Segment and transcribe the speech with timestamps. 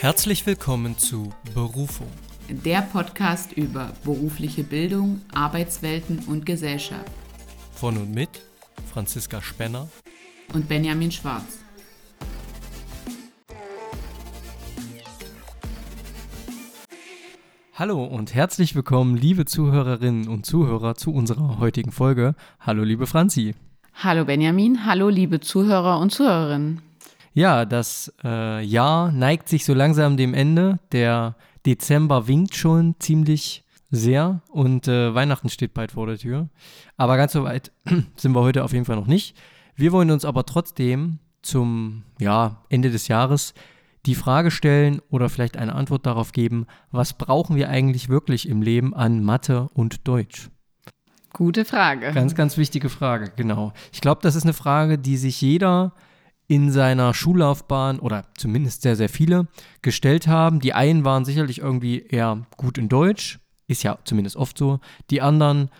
[0.00, 2.06] Herzlich willkommen zu Berufung.
[2.48, 7.10] Der Podcast über berufliche Bildung, Arbeitswelten und Gesellschaft.
[7.72, 8.28] Von und mit
[8.92, 9.88] Franziska Spenner
[10.54, 11.58] und Benjamin Schwarz.
[17.74, 22.36] Hallo und herzlich willkommen, liebe Zuhörerinnen und Zuhörer, zu unserer heutigen Folge.
[22.60, 23.56] Hallo, liebe Franzi.
[23.94, 24.86] Hallo, Benjamin.
[24.86, 26.87] Hallo, liebe Zuhörer und Zuhörerinnen.
[27.38, 30.80] Ja, das äh, Jahr neigt sich so langsam dem Ende.
[30.90, 36.48] Der Dezember winkt schon ziemlich sehr und äh, Weihnachten steht bald vor der Tür.
[36.96, 37.70] Aber ganz so weit
[38.16, 39.36] sind wir heute auf jeden Fall noch nicht.
[39.76, 43.54] Wir wollen uns aber trotzdem zum ja, Ende des Jahres
[44.04, 48.62] die Frage stellen oder vielleicht eine Antwort darauf geben, was brauchen wir eigentlich wirklich im
[48.62, 50.50] Leben an Mathe und Deutsch?
[51.32, 52.10] Gute Frage.
[52.14, 53.72] Ganz, ganz wichtige Frage, genau.
[53.92, 55.92] Ich glaube, das ist eine Frage, die sich jeder
[56.48, 59.46] in seiner Schullaufbahn oder zumindest sehr, sehr viele
[59.82, 60.60] gestellt haben.
[60.60, 64.80] Die einen waren sicherlich irgendwie eher gut in Deutsch, ist ja zumindest oft so.
[65.10, 65.70] Die anderen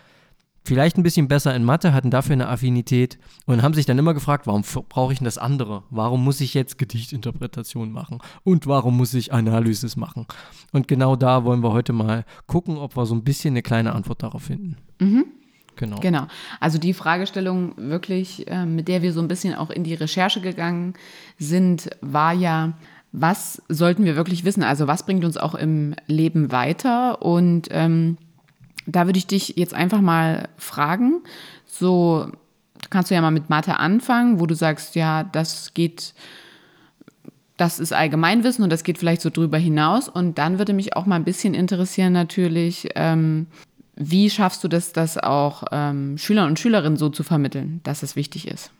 [0.68, 4.12] vielleicht ein bisschen besser in Mathe, hatten dafür eine Affinität und haben sich dann immer
[4.12, 5.84] gefragt, warum brauche ich denn das andere?
[5.88, 8.18] Warum muss ich jetzt Gedichtinterpretation machen?
[8.44, 10.26] Und warum muss ich Analysis machen?
[10.72, 13.94] Und genau da wollen wir heute mal gucken, ob wir so ein bisschen eine kleine
[13.94, 14.76] Antwort darauf finden.
[15.00, 15.24] Mhm.
[15.78, 16.00] Genau.
[16.00, 16.26] Genau.
[16.60, 20.40] Also die Fragestellung wirklich, äh, mit der wir so ein bisschen auch in die Recherche
[20.40, 20.94] gegangen
[21.38, 22.72] sind, war ja,
[23.12, 24.64] was sollten wir wirklich wissen?
[24.64, 27.22] Also was bringt uns auch im Leben weiter?
[27.22, 28.18] Und ähm,
[28.86, 31.22] da würde ich dich jetzt einfach mal fragen,
[31.64, 32.30] so
[32.90, 36.12] kannst du ja mal mit Mathe anfangen, wo du sagst, ja, das geht,
[37.56, 40.08] das ist Allgemeinwissen und das geht vielleicht so drüber hinaus.
[40.08, 43.46] Und dann würde mich auch mal ein bisschen interessieren natürlich, ähm,
[43.98, 48.14] wie schaffst du das, das auch ähm, Schülern und Schülerinnen so zu vermitteln, dass es
[48.14, 48.70] wichtig ist?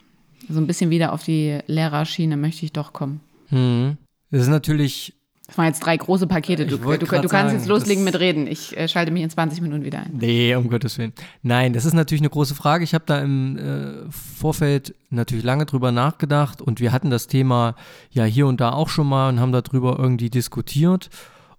[0.49, 3.21] So ein bisschen wieder auf die Lehrerschiene möchte ich doch kommen.
[3.49, 3.97] Hm.
[4.31, 5.15] Das ist natürlich.
[5.47, 6.67] Das waren jetzt drei große Pakete.
[6.67, 8.47] Du, du, du kannst sagen, jetzt loslegen mit Reden.
[8.47, 10.11] Ich äh, schalte mich in 20 Minuten wieder ein.
[10.13, 11.15] Nee, um Gottes Willen.
[11.43, 12.85] Nein, das ist natürlich eine große Frage.
[12.85, 17.77] Ich habe da im äh, Vorfeld natürlich lange drüber nachgedacht und wir hatten das Thema
[18.11, 21.09] ja hier und da auch schon mal und haben darüber irgendwie diskutiert.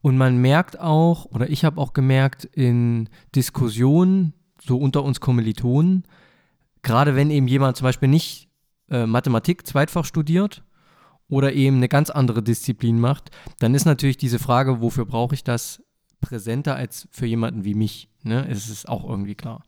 [0.01, 6.03] Und man merkt auch, oder ich habe auch gemerkt in Diskussionen, so unter uns Kommilitonen,
[6.81, 8.49] gerade wenn eben jemand zum Beispiel nicht
[8.89, 10.63] äh, Mathematik zweitfach studiert
[11.27, 15.43] oder eben eine ganz andere Disziplin macht, dann ist natürlich diese Frage, wofür brauche ich
[15.43, 15.81] das,
[16.21, 18.09] präsenter als für jemanden wie mich.
[18.23, 18.45] Ne?
[18.49, 19.63] Es ist auch irgendwie klar.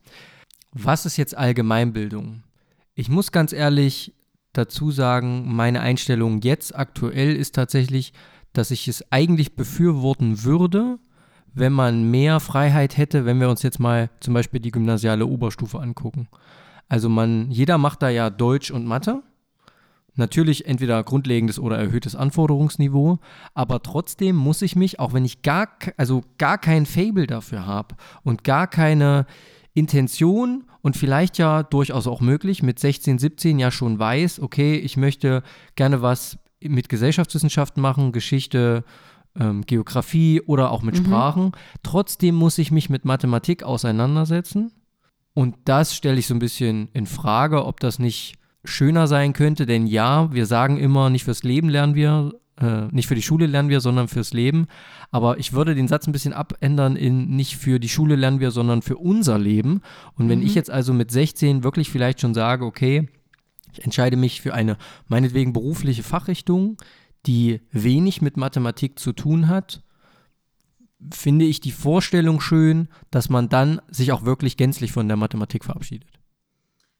[0.72, 2.42] Was ist jetzt Allgemeinbildung?
[2.94, 4.14] Ich muss ganz ehrlich
[4.52, 8.12] dazu sagen, meine Einstellung jetzt aktuell ist tatsächlich,
[8.52, 10.98] dass ich es eigentlich befürworten würde,
[11.54, 15.80] wenn man mehr Freiheit hätte, wenn wir uns jetzt mal zum Beispiel die gymnasiale Oberstufe
[15.80, 16.28] angucken.
[16.88, 19.22] Also man, jeder macht da ja Deutsch und Mathe.
[20.14, 23.18] Natürlich entweder grundlegendes oder erhöhtes Anforderungsniveau,
[23.54, 27.94] aber trotzdem muss ich mich, auch wenn ich gar, also gar kein Fable dafür habe
[28.22, 29.24] und gar keine
[29.72, 34.98] Intention und vielleicht ja durchaus auch möglich, mit 16, 17 ja schon weiß, okay, ich
[34.98, 35.42] möchte
[35.76, 38.84] gerne was mit Gesellschaftswissenschaften machen, Geschichte,
[39.38, 41.06] ähm, Geografie oder auch mit mhm.
[41.06, 41.52] Sprachen.
[41.82, 44.72] Trotzdem muss ich mich mit Mathematik auseinandersetzen.
[45.34, 48.34] Und das stelle ich so ein bisschen in Frage, ob das nicht
[48.64, 49.66] schöner sein könnte.
[49.66, 53.46] Denn ja, wir sagen immer, nicht fürs Leben lernen wir, äh, nicht für die Schule
[53.46, 54.66] lernen wir, sondern fürs Leben.
[55.10, 58.50] Aber ich würde den Satz ein bisschen abändern in nicht für die Schule lernen wir,
[58.50, 59.80] sondern für unser Leben.
[60.14, 60.46] Und wenn mhm.
[60.46, 63.08] ich jetzt also mit 16 wirklich vielleicht schon sage, okay,
[63.72, 64.76] ich entscheide mich für eine
[65.08, 66.76] meinetwegen berufliche Fachrichtung,
[67.26, 69.82] die wenig mit Mathematik zu tun hat.
[71.10, 75.64] Finde ich die Vorstellung schön, dass man dann sich auch wirklich gänzlich von der Mathematik
[75.64, 76.08] verabschiedet.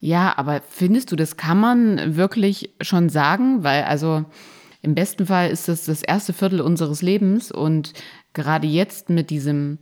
[0.01, 3.63] Ja, aber findest du, das kann man wirklich schon sagen?
[3.63, 4.25] Weil also
[4.81, 7.93] im besten Fall ist das das erste Viertel unseres Lebens und
[8.33, 9.79] gerade jetzt mit diesem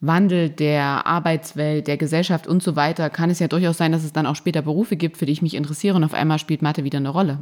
[0.00, 4.12] Wandel der Arbeitswelt, der Gesellschaft und so weiter, kann es ja durchaus sein, dass es
[4.12, 6.84] dann auch später Berufe gibt, für die ich mich interessiere und auf einmal spielt Mathe
[6.84, 7.38] wieder eine Rolle.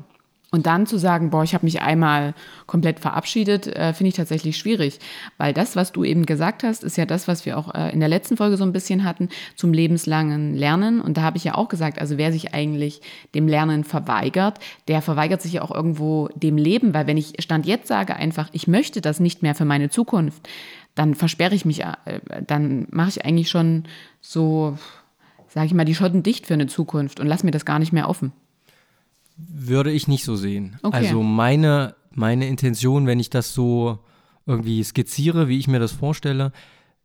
[0.51, 2.33] Und dann zu sagen, boah, ich habe mich einmal
[2.67, 4.99] komplett verabschiedet, äh, finde ich tatsächlich schwierig.
[5.37, 8.01] Weil das, was du eben gesagt hast, ist ja das, was wir auch äh, in
[8.01, 11.03] der letzten Folge so ein bisschen hatten, zum lebenslangen Lernen.
[11.03, 13.03] Und da habe ich ja auch gesagt, also wer sich eigentlich
[13.35, 14.59] dem Lernen verweigert,
[14.89, 16.95] der verweigert sich ja auch irgendwo dem Leben.
[16.95, 20.49] Weil wenn ich Stand jetzt sage einfach, ich möchte das nicht mehr für meine Zukunft,
[20.99, 21.95] dann versperre ich mich, äh,
[22.47, 23.85] dann mache ich eigentlich schon
[24.21, 24.77] so,
[25.49, 27.93] sage ich mal, die Schotten dicht für eine Zukunft und lasse mir das gar nicht
[27.93, 28.33] mehr offen.
[29.37, 30.79] Würde ich nicht so sehen.
[30.83, 30.97] Okay.
[30.97, 34.01] Also meine, meine Intention, wenn ich das so
[34.45, 36.53] irgendwie skizziere, wie ich mir das vorstelle,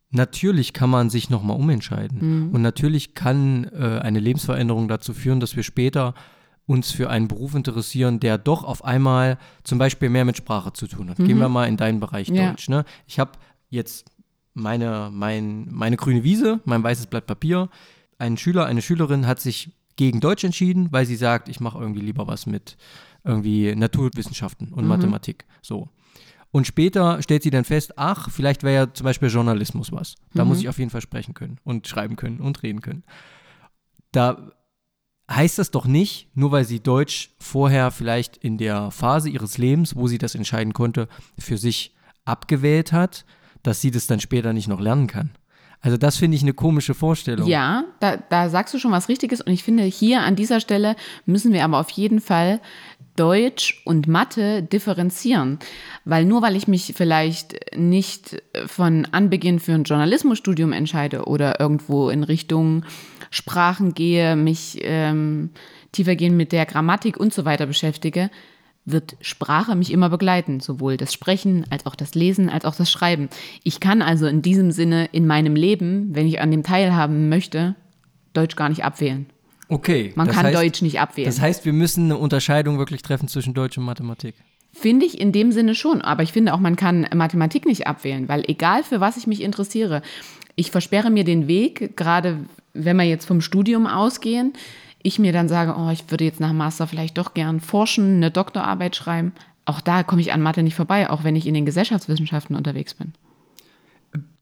[0.09, 2.47] natürlich kann man sich nochmal umentscheiden.
[2.47, 2.55] Mhm.
[2.55, 6.15] Und natürlich kann äh, eine Lebensveränderung dazu führen, dass wir später
[6.65, 10.87] uns für einen Beruf interessieren, der doch auf einmal zum Beispiel mehr mit Sprache zu
[10.87, 11.17] tun hat.
[11.17, 12.49] Gehen wir mal in deinen Bereich Ja.
[12.49, 12.69] Deutsch.
[12.69, 12.85] Ne?
[13.05, 13.33] Ich habe
[13.73, 14.05] jetzt
[14.53, 17.69] meine, mein, meine grüne Wiese, mein weißes Blatt Papier.
[18.17, 22.01] Ein Schüler, eine Schülerin hat sich gegen Deutsch entschieden, weil sie sagt, ich mache irgendwie
[22.01, 22.77] lieber was mit
[23.23, 25.45] irgendwie Naturwissenschaften und Mathematik.
[25.61, 25.89] So.
[26.51, 30.15] Und später stellt sie dann fest, ach, vielleicht wäre ja zum Beispiel Journalismus was.
[30.33, 33.03] Da muss ich auf jeden Fall sprechen können und schreiben können und reden können.
[34.11, 34.51] Da
[35.31, 39.95] heißt das doch nicht, nur weil sie Deutsch vorher vielleicht in der Phase ihres Lebens,
[39.95, 41.07] wo sie das entscheiden konnte,
[41.39, 43.25] für sich abgewählt hat,
[43.63, 45.31] dass sie das dann später nicht noch lernen kann.
[45.83, 47.45] Also das finde ich eine komische Vorstellung.
[47.47, 49.41] Ja, da, da sagst du schon was Richtiges.
[49.41, 50.95] Und ich finde, hier an dieser Stelle
[51.25, 52.61] müssen wir aber auf jeden Fall
[53.17, 55.59] Deutsch und Mathe differenzieren.
[56.05, 62.09] Weil nur weil ich mich vielleicht nicht von Anbeginn für ein Journalismusstudium entscheide oder irgendwo
[62.09, 62.85] in Richtung
[63.29, 65.49] Sprachen gehe, mich ähm,
[65.91, 68.29] tiefergehend mit der Grammatik und so weiter beschäftige,
[68.85, 72.91] wird Sprache mich immer begleiten, sowohl das Sprechen als auch das Lesen als auch das
[72.91, 73.29] Schreiben.
[73.63, 77.75] Ich kann also in diesem Sinne in meinem Leben, wenn ich an dem teilhaben möchte,
[78.33, 79.27] Deutsch gar nicht abwählen.
[79.69, 80.11] Okay.
[80.15, 81.27] Man kann heißt, Deutsch nicht abwählen.
[81.27, 84.35] Das heißt, wir müssen eine Unterscheidung wirklich treffen zwischen Deutsch und Mathematik.
[84.73, 88.27] Finde ich in dem Sinne schon, aber ich finde auch, man kann Mathematik nicht abwählen,
[88.27, 90.01] weil egal für was ich mich interessiere,
[90.55, 92.39] ich versperre mir den Weg, gerade
[92.73, 94.53] wenn wir jetzt vom Studium ausgehen,
[95.03, 98.31] ich mir dann sage, oh, ich würde jetzt nach Master vielleicht doch gern forschen, eine
[98.31, 99.33] Doktorarbeit schreiben.
[99.65, 102.93] Auch da komme ich an Mathe nicht vorbei, auch wenn ich in den Gesellschaftswissenschaften unterwegs
[102.93, 103.13] bin.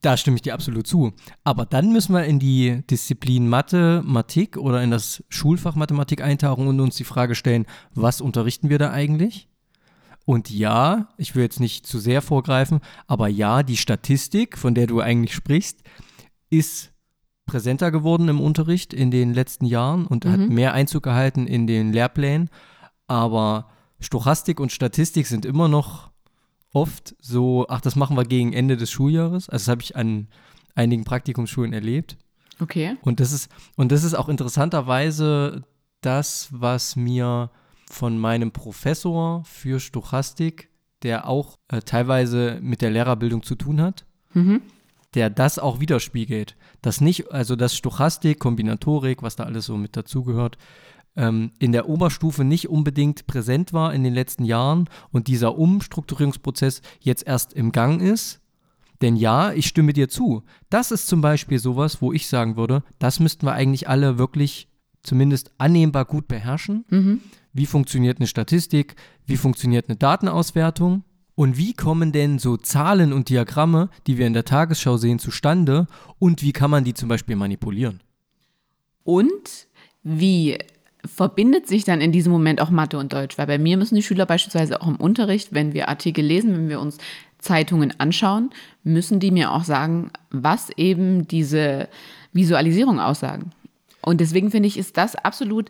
[0.02, 1.14] Da stimme ich dir absolut zu.
[1.44, 6.80] Aber dann müssen wir in die Disziplin Mathematik oder in das Schulfach Mathematik eintauchen und
[6.80, 9.48] uns die Frage stellen, was unterrichten wir da eigentlich?
[10.26, 14.88] Und ja, ich will jetzt nicht zu sehr vorgreifen, aber ja, die Statistik, von der
[14.88, 15.82] du eigentlich sprichst,
[16.50, 16.91] ist
[17.52, 21.92] präsenter geworden im Unterricht in den letzten Jahren und hat mehr Einzug gehalten in den
[21.92, 22.50] Lehrplänen.
[23.08, 23.68] Aber
[24.00, 26.12] Stochastik und Statistik sind immer noch
[26.72, 29.50] oft so, ach, das machen wir gegen Ende des Schuljahres.
[29.50, 30.30] Also das habe ich an
[30.76, 32.16] einigen Praktikumsschulen erlebt.
[32.62, 32.96] Okay.
[33.02, 35.64] Und das ist, und das ist auch interessanterweise
[36.00, 37.52] das, was mir
[37.86, 40.70] von meinem Professor für Stochastik,
[41.04, 44.06] der auch äh, teilweise mit der Lehrerbildung zu tun hat,
[45.14, 46.56] der das auch widerspiegelt.
[46.82, 50.58] Dass nicht, also dass Stochastik, Kombinatorik, was da alles so mit dazugehört,
[51.16, 56.82] ähm, in der Oberstufe nicht unbedingt präsent war in den letzten Jahren und dieser Umstrukturierungsprozess
[57.00, 58.40] jetzt erst im Gang ist.
[59.02, 60.44] Denn ja, ich stimme dir zu.
[60.70, 64.68] Das ist zum Beispiel sowas, wo ich sagen würde, das müssten wir eigentlich alle wirklich
[65.04, 66.86] zumindest annehmbar gut beherrschen.
[67.52, 68.96] Wie funktioniert eine Statistik?
[69.26, 71.04] Wie funktioniert eine Datenauswertung?
[71.36, 75.88] Und wie kommen denn so Zahlen und Diagramme, die wir in der Tagesschau sehen, zustande?
[76.20, 78.02] Und wie kann man die zum Beispiel manipulieren?
[79.04, 79.68] Und
[80.04, 80.58] wie
[81.06, 83.38] verbindet sich dann in diesem Moment auch Mathe und Deutsch?
[83.38, 86.70] Weil bei mir müssen die Schüler beispielsweise auch im Unterricht, wenn wir Artikel lesen, wenn
[86.70, 86.98] wir uns
[87.40, 88.52] Zeitungen anschauen,
[88.84, 91.90] müssen die mir auch sagen, was eben diese
[92.34, 93.52] Visualisierung aussagen.
[94.02, 95.70] Und deswegen finde ich, ist das absolut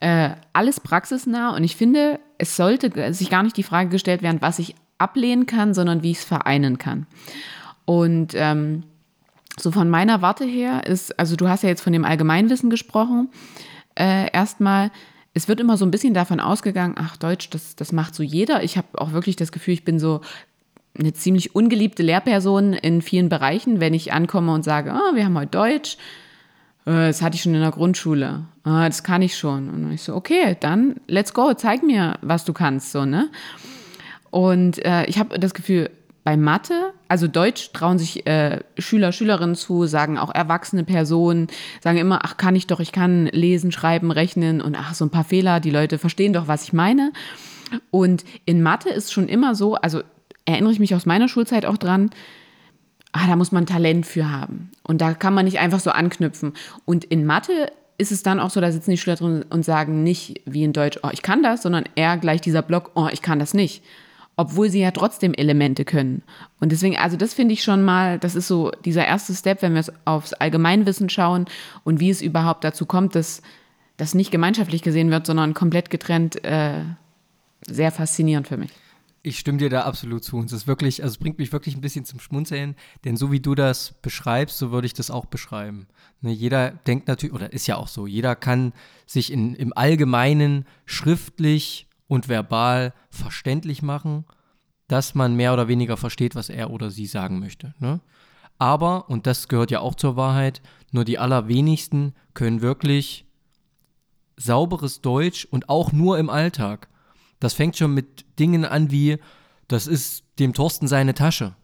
[0.00, 1.54] äh, alles praxisnah.
[1.54, 5.46] Und ich finde, es sollte sich gar nicht die Frage gestellt werden, was ich ablehnen
[5.46, 7.06] kann, sondern wie ich es vereinen kann.
[7.84, 8.84] Und ähm,
[9.58, 13.28] so von meiner Warte her ist, also du hast ja jetzt von dem Allgemeinwissen gesprochen,
[13.94, 14.90] äh, erstmal,
[15.34, 18.62] es wird immer so ein bisschen davon ausgegangen, ach Deutsch, das, das macht so jeder.
[18.62, 20.20] Ich habe auch wirklich das Gefühl, ich bin so
[20.98, 25.38] eine ziemlich ungeliebte Lehrperson in vielen Bereichen, wenn ich ankomme und sage, ah, wir haben
[25.38, 25.96] heute Deutsch,
[26.92, 29.68] das hatte ich schon in der Grundschule, ah, das kann ich schon.
[29.68, 33.28] Und ich so, okay, dann let's go, zeig mir, was du kannst, so, ne?
[34.30, 35.90] Und äh, ich habe das Gefühl,
[36.24, 41.46] bei Mathe, also Deutsch trauen sich äh, Schüler, Schülerinnen zu, sagen auch erwachsene Personen,
[41.82, 45.10] sagen immer, ach kann ich doch, ich kann lesen, schreiben, rechnen und ach so ein
[45.10, 47.12] paar Fehler, die Leute verstehen doch, was ich meine.
[47.90, 50.02] Und in Mathe ist schon immer so, also
[50.44, 52.10] erinnere ich mich aus meiner Schulzeit auch dran,
[53.12, 54.70] ah, da muss man Talent für haben.
[54.82, 56.52] Und da kann man nicht einfach so anknüpfen.
[56.84, 60.04] Und in Mathe ist es dann auch so, da sitzen die Schüler drin und sagen
[60.04, 63.22] nicht wie in Deutsch, oh, ich kann das, sondern eher gleich dieser Block, oh, ich
[63.22, 63.82] kann das nicht
[64.38, 66.22] obwohl sie ja trotzdem Elemente können.
[66.60, 69.74] Und deswegen, also das finde ich schon mal, das ist so dieser erste Step, wenn
[69.74, 71.46] wir aufs Allgemeinwissen schauen
[71.82, 73.42] und wie es überhaupt dazu kommt, dass
[73.96, 76.84] das nicht gemeinschaftlich gesehen wird, sondern komplett getrennt, äh,
[77.66, 78.70] sehr faszinierend für mich.
[79.28, 80.38] Ich stimme dir da absolut zu.
[80.38, 83.30] Und es ist wirklich, also es bringt mich wirklich ein bisschen zum Schmunzeln, denn so
[83.30, 85.86] wie du das beschreibst, so würde ich das auch beschreiben.
[86.22, 88.72] Ne, jeder denkt natürlich, oder ist ja auch so, jeder kann
[89.06, 94.24] sich in, im Allgemeinen schriftlich und verbal verständlich machen,
[94.88, 97.74] dass man mehr oder weniger versteht, was er oder sie sagen möchte.
[97.78, 98.00] Ne?
[98.58, 103.26] Aber, und das gehört ja auch zur Wahrheit, nur die allerwenigsten können wirklich
[104.36, 106.88] sauberes Deutsch und auch nur im Alltag.
[107.40, 109.18] Das fängt schon mit Dingen an wie,
[109.68, 111.54] das ist dem Thorsten seine Tasche.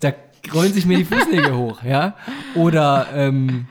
[0.00, 0.12] Da
[0.52, 2.14] rollen sich mir die Fußnägel hoch, ja.
[2.54, 3.66] Oder ähm,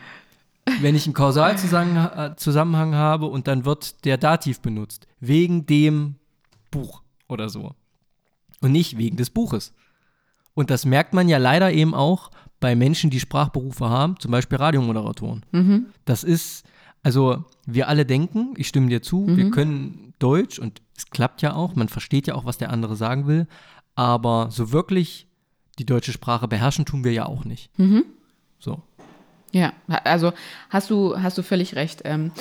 [0.81, 6.15] wenn ich einen Kausalzusammenhang habe und dann wird der Dativ benutzt, wegen dem
[6.71, 7.73] Buch oder so.
[8.61, 9.73] Und nicht wegen des Buches.
[10.53, 14.57] Und das merkt man ja leider eben auch bei Menschen, die Sprachberufe haben, zum Beispiel
[14.57, 15.45] Radiomoderatoren.
[15.51, 15.87] Mhm.
[16.05, 16.65] Das ist,
[17.03, 19.37] also wir alle denken, ich stimme dir zu, mhm.
[19.37, 22.95] wir können Deutsch und es klappt ja auch, man versteht ja auch, was der andere
[22.95, 23.47] sagen will,
[23.95, 25.27] aber so wirklich
[25.79, 27.69] die deutsche Sprache beherrschen tun wir ja auch nicht.
[27.77, 28.03] Mhm.
[28.59, 28.81] So.
[29.51, 29.73] Ja,
[30.03, 30.33] also
[30.69, 32.01] hast du, hast du völlig recht.
[32.03, 32.31] Ähm,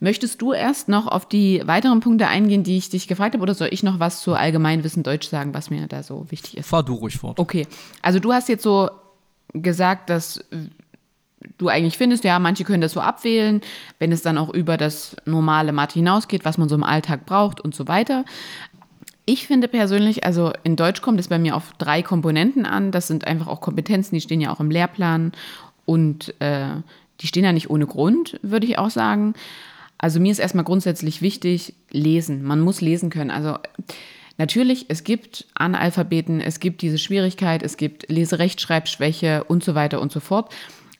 [0.00, 3.54] möchtest du erst noch auf die weiteren Punkte eingehen, die ich dich gefragt habe, oder
[3.54, 6.68] soll ich noch was zu Allgemeinwissen Deutsch sagen, was mir da so wichtig ist?
[6.68, 7.38] Fahr du ruhig fort.
[7.38, 7.66] Okay,
[8.02, 8.90] also du hast jetzt so
[9.52, 10.44] gesagt, dass
[11.58, 13.60] du eigentlich findest, ja, manche können das so abwählen,
[13.98, 17.60] wenn es dann auch über das normale Mathe hinausgeht, was man so im Alltag braucht
[17.60, 18.24] und so weiter.
[19.26, 22.90] Ich finde persönlich, also in Deutsch kommt es bei mir auf drei Komponenten an.
[22.90, 25.32] Das sind einfach auch Kompetenzen, die stehen ja auch im Lehrplan
[25.84, 26.66] und äh,
[27.20, 29.34] die stehen ja nicht ohne Grund, würde ich auch sagen.
[29.98, 32.42] Also mir ist erstmal grundsätzlich wichtig, lesen.
[32.42, 33.30] Man muss lesen können.
[33.30, 33.58] Also
[34.38, 40.10] natürlich, es gibt Analphabeten, es gibt diese Schwierigkeit, es gibt Leserechtschreibschwäche und so weiter und
[40.10, 40.52] so fort.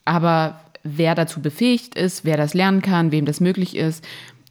[0.04, 4.04] Aber wer dazu befähigt ist, wer das lernen kann, wem das möglich ist,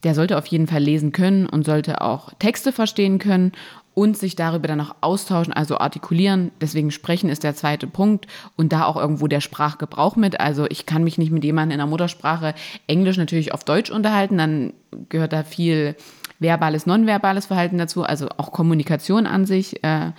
[0.04, 3.52] der sollte auf jeden Fall lesen können und sollte auch Texte verstehen können
[3.94, 6.52] und sich darüber dann auch austauschen, also artikulieren.
[6.62, 10.40] Deswegen sprechen ist der zweite Punkt und da auch irgendwo der Sprachgebrauch mit.
[10.40, 12.56] Also ich kann mich nicht mit jemandem in der Muttersprache
[12.88, 14.74] Englisch natürlich auf Deutsch unterhalten, dann
[15.10, 15.96] gehört da viel
[16.40, 19.84] verbales, nonverbales Verhalten dazu, also auch Kommunikation an sich.
[19.84, 20.12] Äh,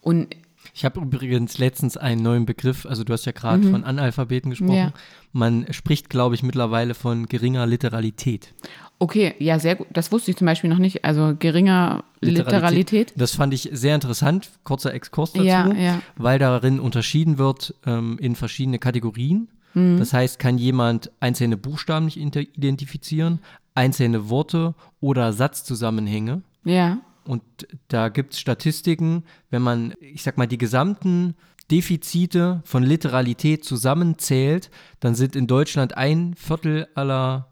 [0.00, 0.36] und
[0.74, 3.70] ich habe übrigens letztens einen neuen Begriff, also du hast ja gerade mhm.
[3.72, 4.74] von Analphabeten gesprochen.
[4.74, 4.92] Ja.
[5.32, 8.54] Man spricht, glaube ich, mittlerweile von geringer Literalität.
[8.98, 9.88] Okay, ja, sehr gut.
[9.92, 11.04] Das wusste ich zum Beispiel noch nicht.
[11.04, 12.52] Also geringer Literalität.
[12.52, 13.12] Literalität.
[13.16, 14.50] Das fand ich sehr interessant.
[14.62, 16.02] Kurzer Exkurs dazu, ja, ja.
[16.16, 19.48] weil darin unterschieden wird ähm, in verschiedene Kategorien.
[19.74, 19.98] Mhm.
[19.98, 23.40] Das heißt, kann jemand einzelne Buchstaben nicht identifizieren,
[23.74, 26.42] einzelne Worte oder Satzzusammenhänge.
[26.64, 26.98] Ja.
[27.24, 27.42] Und
[27.88, 31.34] da gibt es Statistiken, wenn man, ich sag mal, die gesamten
[31.70, 37.48] Defizite von Literalität zusammenzählt, dann sind in Deutschland ein Viertel aller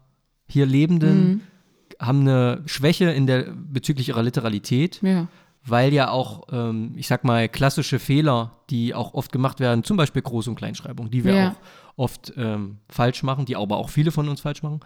[0.47, 1.41] hier Lebenden mhm.
[1.99, 4.99] haben eine Schwäche in der, bezüglich ihrer Literalität.
[5.01, 5.27] Ja.
[5.63, 9.95] Weil ja auch, ähm, ich sag mal, klassische Fehler, die auch oft gemacht werden, zum
[9.95, 11.49] Beispiel Groß- und Kleinschreibung, die wir ja.
[11.49, 11.55] auch
[11.95, 14.79] oft ähm, falsch machen, die aber auch viele von uns falsch machen,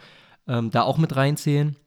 [0.48, 1.78] ähm, da auch mit reinzählen.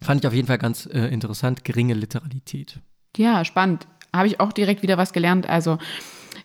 [0.00, 2.80] Fand ich auf jeden Fall ganz äh, interessant, geringe Literalität.
[3.16, 3.86] Ja, spannend.
[4.14, 5.48] Habe ich auch direkt wieder was gelernt.
[5.48, 5.78] Also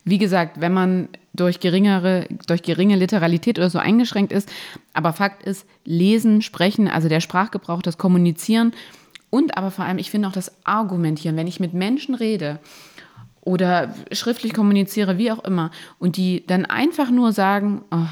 [0.06, 4.52] wie gesagt, wenn man durch geringere, durch geringe Literalität oder so eingeschränkt ist,
[4.94, 8.74] aber Fakt ist, lesen, sprechen, also der Sprachgebrauch, das Kommunizieren
[9.30, 12.60] und aber vor allem, ich finde auch das Argumentieren, wenn ich mit Menschen rede
[13.42, 18.06] oder schriftlich kommuniziere, wie auch immer, und die dann einfach nur sagen, oh,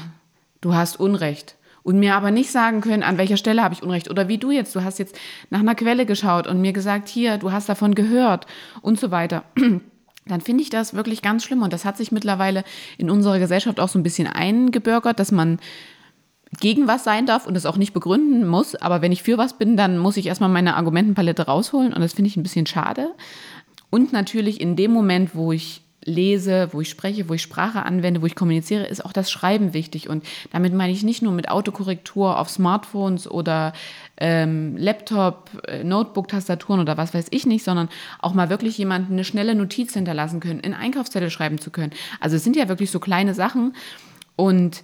[0.60, 4.10] du hast Unrecht, und mir aber nicht sagen können, an welcher Stelle habe ich Unrecht
[4.10, 5.16] oder wie du jetzt, du hast jetzt
[5.50, 8.46] nach einer Quelle geschaut und mir gesagt, hier, du hast davon gehört
[8.82, 9.44] und so weiter
[10.26, 11.62] dann finde ich das wirklich ganz schlimm.
[11.62, 12.64] Und das hat sich mittlerweile
[12.98, 15.58] in unserer Gesellschaft auch so ein bisschen eingebürgert, dass man
[16.60, 18.74] gegen was sein darf und es auch nicht begründen muss.
[18.76, 21.92] Aber wenn ich für was bin, dann muss ich erstmal meine Argumentenpalette rausholen.
[21.92, 23.14] Und das finde ich ein bisschen schade.
[23.90, 28.22] Und natürlich in dem Moment, wo ich lese, wo ich spreche, wo ich Sprache anwende,
[28.22, 30.08] wo ich kommuniziere, ist auch das Schreiben wichtig.
[30.08, 33.72] Und damit meine ich nicht nur mit Autokorrektur auf Smartphones oder
[34.18, 37.88] ähm, Laptop, äh, Notebook-Tastaturen oder was weiß ich nicht, sondern
[38.20, 41.92] auch mal wirklich jemanden eine schnelle Notiz hinterlassen können, in Einkaufszettel schreiben zu können.
[42.20, 43.74] Also es sind ja wirklich so kleine Sachen.
[44.36, 44.82] Und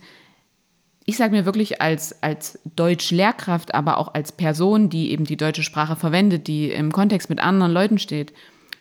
[1.05, 5.63] ich sage mir wirklich als, als Deutsch-Lehrkraft, aber auch als Person, die eben die deutsche
[5.63, 8.35] Sprache verwendet, die im Kontext mit anderen Leuten steht,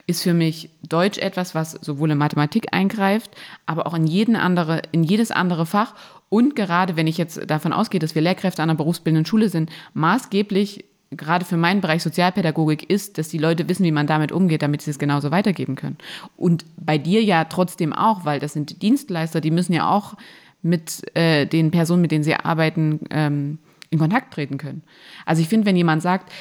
[0.08, 3.32] ist für mich Deutsch etwas, was sowohl in Mathematik eingreift,
[3.66, 5.94] aber auch in, jeden andere, in jedes andere Fach.
[6.30, 9.70] Und gerade wenn ich jetzt davon ausgehe, dass wir Lehrkräfte an einer berufsbildenden Schule sind,
[9.94, 14.62] maßgeblich gerade für meinen Bereich Sozialpädagogik ist, dass die Leute wissen, wie man damit umgeht,
[14.62, 15.98] damit sie es genauso weitergeben können.
[16.36, 20.16] Und bei dir ja trotzdem auch, weil das sind Dienstleister, die müssen ja auch
[20.62, 23.60] mit äh, den Personen, mit denen sie arbeiten, ähm,
[23.90, 24.84] in Kontakt treten können.
[25.26, 26.32] Also ich finde, wenn jemand sagt,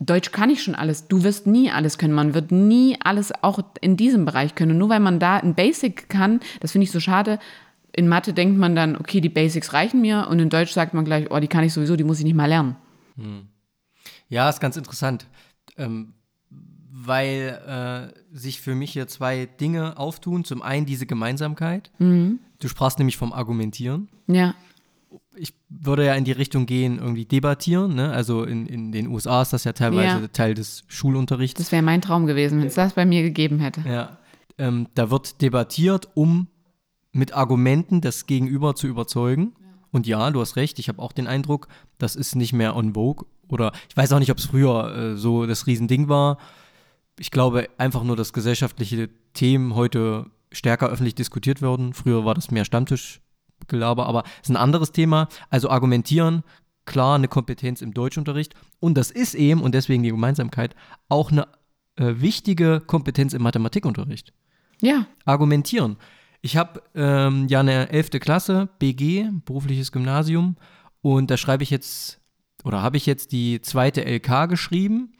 [0.00, 1.06] Deutsch kann ich schon alles.
[1.08, 2.14] Du wirst nie alles können.
[2.14, 4.72] Man wird nie alles auch in diesem Bereich können.
[4.72, 7.38] Und nur weil man da ein Basic kann, das finde ich so schade.
[7.92, 10.26] In Mathe denkt man dann, okay, die Basics reichen mir.
[10.28, 12.34] Und in Deutsch sagt man gleich, oh, die kann ich sowieso, die muss ich nicht
[12.34, 12.76] mal lernen.
[13.16, 13.46] Hm.
[14.28, 15.26] Ja, ist ganz interessant.
[15.76, 16.14] Ähm,
[16.90, 20.44] weil äh, sich für mich hier zwei Dinge auftun.
[20.44, 21.92] Zum einen diese Gemeinsamkeit.
[21.98, 22.40] Mhm.
[22.58, 24.08] Du sprachst nämlich vom Argumentieren.
[24.26, 24.54] Ja
[25.86, 27.94] würde ja in die Richtung gehen, irgendwie debattieren.
[27.94, 28.10] Ne?
[28.10, 30.28] Also in, in den USA ist das ja teilweise Ja.
[30.28, 31.58] Teil des Schulunterrichts.
[31.58, 33.82] Das wäre mein Traum gewesen, wenn es das bei mir gegeben hätte.
[33.86, 34.18] Ja,
[34.58, 36.48] ähm, da wird debattiert, um
[37.12, 39.52] mit Argumenten das Gegenüber zu überzeugen.
[39.90, 42.94] Und ja, du hast recht, ich habe auch den Eindruck, das ist nicht mehr on
[42.94, 43.26] vogue.
[43.48, 46.38] Oder ich weiß auch nicht, ob es früher äh, so das Riesending war.
[47.18, 51.92] Ich glaube einfach nur, dass gesellschaftliche Themen heute stärker öffentlich diskutiert werden.
[51.94, 52.64] Früher war das mehr
[53.64, 55.28] Stammtischgelaber, aber es ist ein anderes Thema.
[55.50, 56.42] Also argumentieren,
[56.84, 58.54] klar, eine Kompetenz im Deutschunterricht.
[58.80, 60.74] Und das ist eben, und deswegen die Gemeinsamkeit,
[61.08, 61.48] auch eine
[61.96, 64.32] äh, wichtige Kompetenz im Mathematikunterricht.
[64.80, 65.96] Ja, Argumentieren.
[66.42, 68.10] Ich habe ähm, ja eine 11.
[68.20, 70.56] Klasse, BG, berufliches Gymnasium,
[71.00, 72.20] und da schreibe ich jetzt,
[72.64, 75.12] oder habe ich jetzt die zweite LK geschrieben.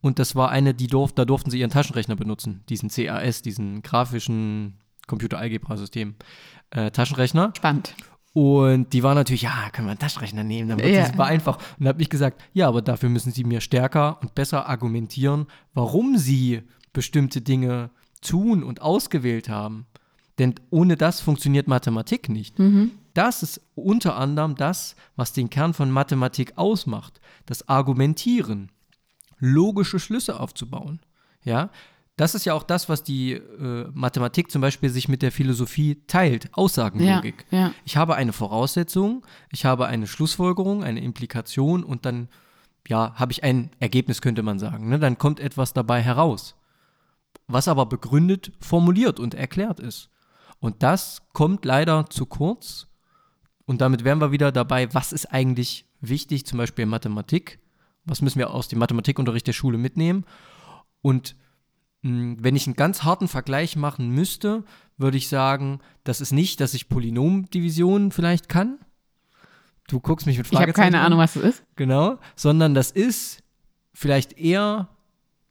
[0.00, 3.82] Und das war eine, die durf, da durften sie ihren Taschenrechner benutzen, diesen CAS, diesen
[3.82, 6.14] grafischen Computeralgebra-System.
[6.70, 7.52] Äh, Taschenrechner.
[7.56, 7.94] spannend.
[8.34, 11.00] Und die war natürlich, ja, können wir einen Taschenrechner nehmen, dann wird Ja.
[11.02, 11.58] es super einfach.
[11.80, 16.18] Und habe ich gesagt, ja, aber dafür müssen sie mir stärker und besser argumentieren, warum
[16.18, 19.86] sie bestimmte Dinge tun und ausgewählt haben.
[20.38, 22.56] Denn ohne das funktioniert Mathematik nicht.
[23.14, 27.20] Das ist unter anderem das, was den Kern von Mathematik ausmacht.
[27.46, 28.70] Das Argumentieren,
[29.38, 31.00] logische Schlüsse aufzubauen.
[31.42, 31.70] Ja,
[32.18, 36.02] das ist ja auch das, was die äh, Mathematik zum Beispiel sich mit der Philosophie
[36.08, 37.46] teilt, Aussagenlogik.
[37.52, 37.74] Ja, ja.
[37.84, 42.28] Ich habe eine Voraussetzung, ich habe eine Schlussfolgerung, eine Implikation und dann,
[42.88, 44.88] ja, habe ich ein Ergebnis, könnte man sagen.
[44.88, 44.98] Ne?
[44.98, 46.56] Dann kommt etwas dabei heraus,
[47.46, 50.10] was aber begründet, formuliert und erklärt ist.
[50.58, 52.88] Und das kommt leider zu kurz.
[53.64, 57.60] Und damit wären wir wieder dabei, was ist eigentlich wichtig, zum Beispiel in Mathematik?
[58.04, 60.24] Was müssen wir aus dem Mathematikunterricht der Schule mitnehmen?
[61.00, 61.36] Und
[62.02, 64.64] wenn ich einen ganz harten Vergleich machen müsste,
[64.96, 68.78] würde ich sagen, das ist nicht, dass ich Polynomdivisionen vielleicht kann.
[69.88, 71.04] Du guckst mich mit Ich habe Fragezeichen keine.
[71.04, 71.64] Ahnung, was das ist.
[71.76, 73.42] Genau, sondern das ist
[73.92, 74.88] vielleicht eher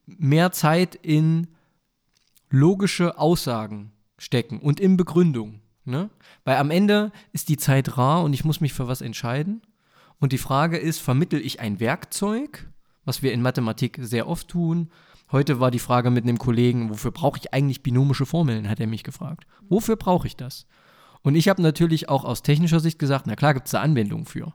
[0.05, 1.47] mehr Zeit in
[2.49, 5.59] logische Aussagen stecken und in Begründung.
[5.85, 6.09] Ne?
[6.45, 9.61] Weil am Ende ist die Zeit rar und ich muss mich für was entscheiden.
[10.19, 12.67] Und die Frage ist, vermittel ich ein Werkzeug,
[13.05, 14.91] was wir in Mathematik sehr oft tun?
[15.31, 18.87] Heute war die Frage mit einem Kollegen, wofür brauche ich eigentlich binomische Formeln, hat er
[18.87, 19.45] mich gefragt.
[19.67, 20.67] Wofür brauche ich das?
[21.21, 24.25] Und ich habe natürlich auch aus technischer Sicht gesagt, na klar gibt es da Anwendungen
[24.25, 24.53] für.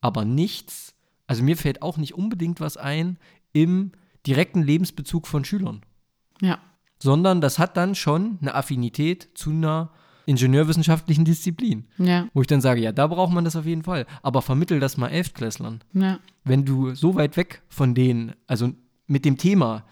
[0.00, 0.94] Aber nichts,
[1.26, 3.18] also mir fällt auch nicht unbedingt was ein
[3.52, 3.92] im
[4.26, 5.82] direkten Lebensbezug von Schülern
[6.40, 6.58] Ja.
[6.98, 9.90] sondern das hat dann schon eine Affinität zu einer
[10.24, 11.84] ingenieurwissenschaftlichen Disziplin.
[11.98, 14.06] Ja, Wo ich dann sage, ja, da braucht man das auf jeden Fall.
[14.22, 15.84] Aber vermittel das mal Elftklässlern.
[15.92, 16.18] ja.
[16.44, 18.72] Wenn du so weit weg von denen, also
[19.08, 19.84] mit dem Thema,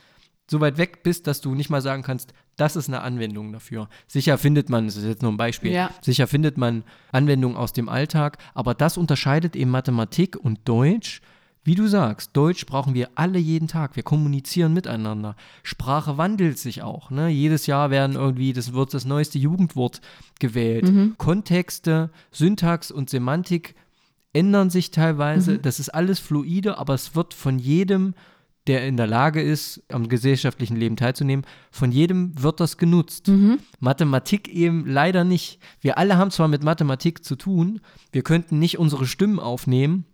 [0.51, 3.89] so weit weg bist, dass du nicht mal sagen kannst, das ist eine Anwendung dafür.
[4.07, 5.91] Sicher findet man, das ist jetzt nur ein Beispiel, Ja.
[6.03, 11.21] sicher findet man Anwendungen aus dem Alltag, aber das unterscheidet eben Mathematik und Deutsch.
[11.67, 13.97] Wie du sagst, Deutsch brauchen wir alle jeden Tag.
[13.97, 15.35] Wir kommunizieren miteinander.
[15.63, 17.11] Sprache wandelt sich auch.
[17.11, 17.31] Ne?
[17.31, 20.03] Jedes Jahr werden irgendwie, das wird das neueste Jugendwort
[20.41, 20.93] gewählt.
[21.17, 23.75] Kontexte, Syntax und Semantik
[24.35, 25.59] ändern sich teilweise.
[25.59, 28.15] Das ist alles fluide, aber es wird von jedem,
[28.67, 33.31] der in der Lage ist, am gesellschaftlichen Leben teilzunehmen, von jedem wird das genutzt.
[33.79, 35.59] Mathematik eben leider nicht.
[35.81, 37.81] Wir alle haben zwar mit Mathematik zu tun,
[38.13, 40.07] wir könnten nicht unsere Stimmen aufnehmen,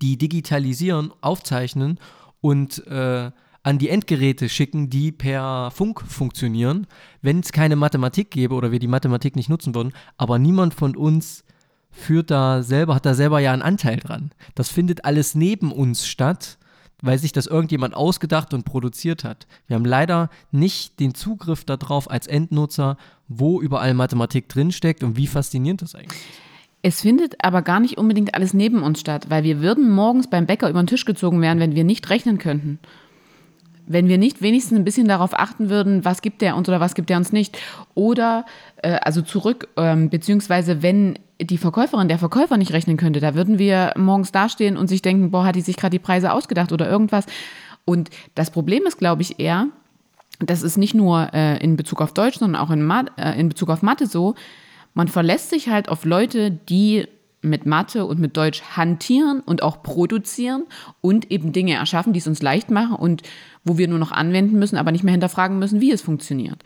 [0.00, 1.98] die digitalisieren, aufzeichnen
[2.40, 3.30] und äh,
[3.62, 6.86] an die Endgeräte schicken, die per Funk funktionieren,
[7.20, 9.92] wenn es keine Mathematik gäbe oder wir die Mathematik nicht nutzen würden.
[10.16, 11.44] Aber niemand von uns
[11.90, 14.30] führt da selber, hat da selber ja einen Anteil dran.
[14.54, 16.57] Das findet alles neben uns statt,
[17.02, 19.46] weil sich das irgendjemand ausgedacht und produziert hat.
[19.66, 22.96] Wir haben leider nicht den Zugriff darauf als Endnutzer,
[23.28, 26.48] wo überall Mathematik drinsteckt und wie faszinierend das eigentlich ist.
[26.82, 30.46] Es findet aber gar nicht unbedingt alles neben uns statt, weil wir würden morgens beim
[30.46, 32.78] Bäcker über den Tisch gezogen werden, wenn wir nicht rechnen könnten.
[33.86, 36.94] Wenn wir nicht wenigstens ein bisschen darauf achten würden, was gibt der uns oder was
[36.94, 37.58] gibt der uns nicht.
[37.94, 38.44] Oder,
[38.76, 43.58] äh, also zurück, ähm, beziehungsweise wenn die Verkäuferin, der Verkäufer nicht rechnen könnte, da würden
[43.58, 46.90] wir morgens dastehen und sich denken, boah, hat die sich gerade die Preise ausgedacht oder
[46.90, 47.26] irgendwas.
[47.84, 49.68] Und das Problem ist, glaube ich, eher,
[50.40, 53.48] das ist nicht nur äh, in Bezug auf Deutsch, sondern auch in, Mat äh, in
[53.48, 54.34] Bezug auf Mathe so,
[54.94, 57.06] man verlässt sich halt auf Leute, die
[57.40, 60.64] mit Mathe und mit Deutsch hantieren und auch produzieren
[61.00, 63.22] und eben Dinge erschaffen, die es uns leicht machen und
[63.64, 66.64] wo wir nur noch anwenden müssen, aber nicht mehr hinterfragen müssen, wie es funktioniert.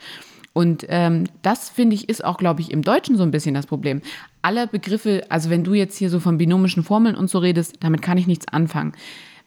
[0.53, 3.65] Und ähm, das, finde ich, ist auch, glaube ich, im Deutschen so ein bisschen das
[3.65, 4.01] Problem.
[4.43, 8.03] Alle Begriffe, also wenn du jetzt hier so von binomischen Formeln und so redest, damit
[8.03, 8.93] kann ich nichts anfangen.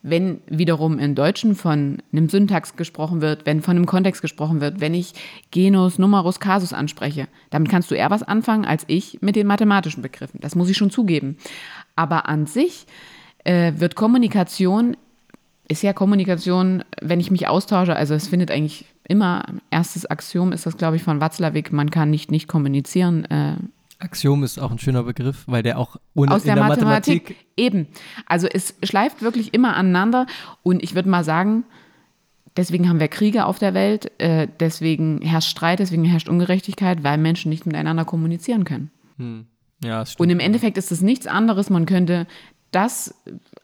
[0.03, 4.81] Wenn wiederum im Deutschen von einem Syntax gesprochen wird, wenn von einem Kontext gesprochen wird,
[4.81, 5.15] wenn ich
[5.51, 10.03] Genus, Numerus, Casus anspreche, damit kannst du eher was anfangen als ich mit den mathematischen
[10.03, 10.41] Begriffen.
[10.41, 11.39] Das muss ich schon zugeben.
[11.95, 12.87] Aber an sich
[13.45, 14.97] äh, wird Kommunikation,
[15.69, 20.67] ist ja Kommunikation, wenn ich mich austausche, also es findet eigentlich immer, erstes Axiom ist
[20.67, 23.25] das, glaube ich, von Watzlawick, man kann nicht nicht kommunizieren.
[23.27, 23.57] Äh,
[23.99, 27.31] Axiom ist auch ein schöner Begriff, weil der auch ohne, aus der, in der Mathematik,
[27.31, 27.87] Mathematik eben.
[28.27, 30.27] Also es schleift wirklich immer aneinander
[30.63, 31.65] und ich würde mal sagen,
[32.57, 37.19] deswegen haben wir Kriege auf der Welt, äh, deswegen herrscht Streit, deswegen herrscht Ungerechtigkeit, weil
[37.19, 38.91] Menschen nicht miteinander kommunizieren können.
[39.17, 39.47] Hm.
[39.83, 40.33] Ja, das Und stimmt.
[40.33, 42.27] im Endeffekt ist es nichts anderes, man könnte
[42.71, 43.15] das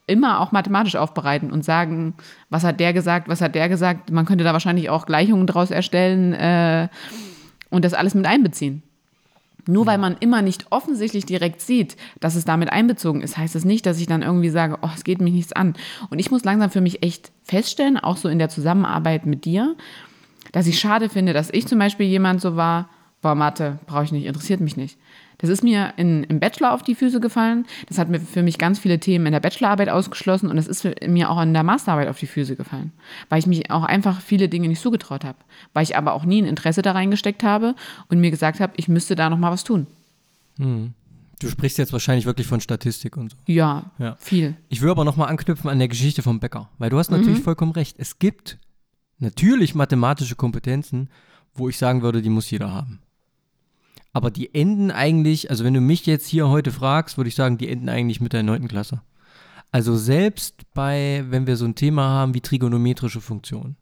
[0.07, 2.15] immer auch mathematisch aufbereiten und sagen,
[2.51, 4.11] was hat der gesagt, was hat der gesagt.
[4.11, 6.89] Man könnte da wahrscheinlich auch Gleichungen draus erstellen äh,
[7.71, 8.83] und das alles mit einbeziehen.
[9.67, 13.65] Nur weil man immer nicht offensichtlich direkt sieht, dass es damit einbezogen ist, heißt es
[13.65, 15.75] nicht, dass ich dann irgendwie sage, oh, es geht mich nichts an.
[16.11, 19.77] Und ich muss langsam für mich echt feststellen, auch so in der Zusammenarbeit mit dir,
[20.51, 22.89] dass ich schade finde, dass ich zum Beispiel jemand so war,
[23.21, 24.99] boah, Mathe brauche ich nicht, interessiert mich nicht.
[25.43, 27.67] Das ist mir in, im Bachelor auf die Füße gefallen.
[27.89, 30.87] Das hat mir für mich ganz viele Themen in der Bachelorarbeit ausgeschlossen und das ist
[31.07, 32.93] mir auch in der Masterarbeit auf die Füße gefallen,
[33.29, 35.39] weil ich mich auch einfach viele Dinge nicht zugetraut habe,
[35.75, 37.75] weil ich aber auch nie ein Interesse da reingesteckt habe
[38.09, 39.87] und mir gesagt habe, ich müsste da noch mal was tun.
[40.59, 43.37] Du sprichst jetzt wahrscheinlich wirklich von Statistik und so.
[43.47, 44.17] Ja, Ja.
[44.21, 44.55] viel.
[44.69, 47.73] Ich will aber nochmal anknüpfen an der Geschichte vom Bäcker, weil du hast natürlich vollkommen
[47.73, 47.97] recht.
[47.99, 48.59] Es gibt
[49.19, 51.11] natürlich mathematische Kompetenzen,
[51.55, 53.01] wo ich sagen würde, die muss jeder haben.
[54.13, 57.59] Aber die enden eigentlich, also wenn du mich jetzt hier heute fragst, würde ich sagen,
[57.59, 58.69] die enden eigentlich mit der 9.
[58.69, 59.03] Klasse.
[59.71, 63.77] Also selbst bei, wenn wir so ein Thema haben wie trigonometrische Funktionen.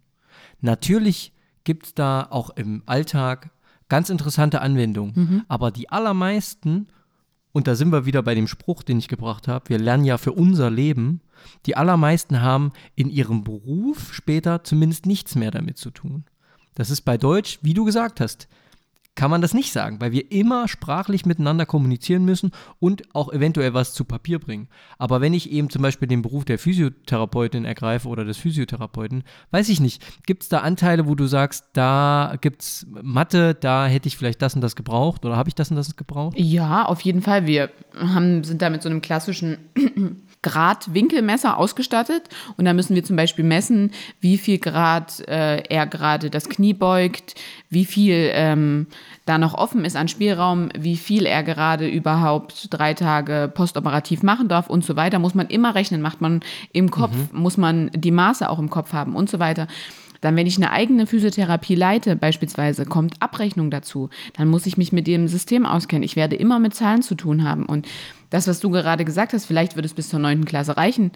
[0.61, 1.33] Natürlich
[1.65, 3.51] gibt es da auch im Alltag
[3.89, 6.87] ganz interessante Anwendungen, aber die allermeisten
[7.53, 9.69] und da sind wir wieder bei dem Spruch, den ich gebracht habe.
[9.69, 11.21] Wir lernen ja für unser Leben.
[11.67, 16.25] Die allermeisten haben in ihrem Beruf später zumindest nichts mehr damit zu tun.
[16.75, 18.49] Das ist bei Deutsch, wie du gesagt hast,
[19.21, 23.75] kann man das nicht sagen, weil wir immer sprachlich miteinander kommunizieren müssen und auch eventuell
[23.75, 24.69] was zu Papier bringen.
[24.97, 29.69] Aber wenn ich eben zum Beispiel den Beruf der Physiotherapeutin ergreife oder des Physiotherapeuten, weiß
[29.69, 34.09] ich nicht, gibt es da Anteile, wo du sagst, da gibt es Mathe, da hätte
[34.09, 36.39] ich vielleicht das und das gebraucht oder habe ich das und das gebraucht?
[36.39, 37.45] Ja, auf jeden Fall.
[37.45, 39.59] Wir haben, sind da mit so einem klassischen
[40.43, 42.23] Grad-Winkelmesser ausgestattet
[42.57, 46.73] und da müssen wir zum Beispiel messen, wie viel Grad äh, er gerade das Knie
[46.73, 47.35] beugt,
[47.69, 48.87] wie viel ähm,
[49.27, 54.49] da noch offen ist an Spielraum, wie viel er gerade überhaupt drei Tage postoperativ machen
[54.49, 55.19] darf und so weiter.
[55.19, 56.41] Muss man immer rechnen, macht man
[56.73, 59.67] im Kopf, muss man die Maße auch im Kopf haben und so weiter.
[60.21, 64.11] Dann, wenn ich eine eigene Physiotherapie leite, beispielsweise, kommt Abrechnung dazu.
[64.35, 66.03] Dann muss ich mich mit dem System auskennen.
[66.03, 67.65] Ich werde immer mit Zahlen zu tun haben.
[67.67, 67.87] Und
[68.29, 70.45] das, was du gerade gesagt hast, vielleicht wird es bis zur 9.
[70.45, 71.13] Klasse reichen.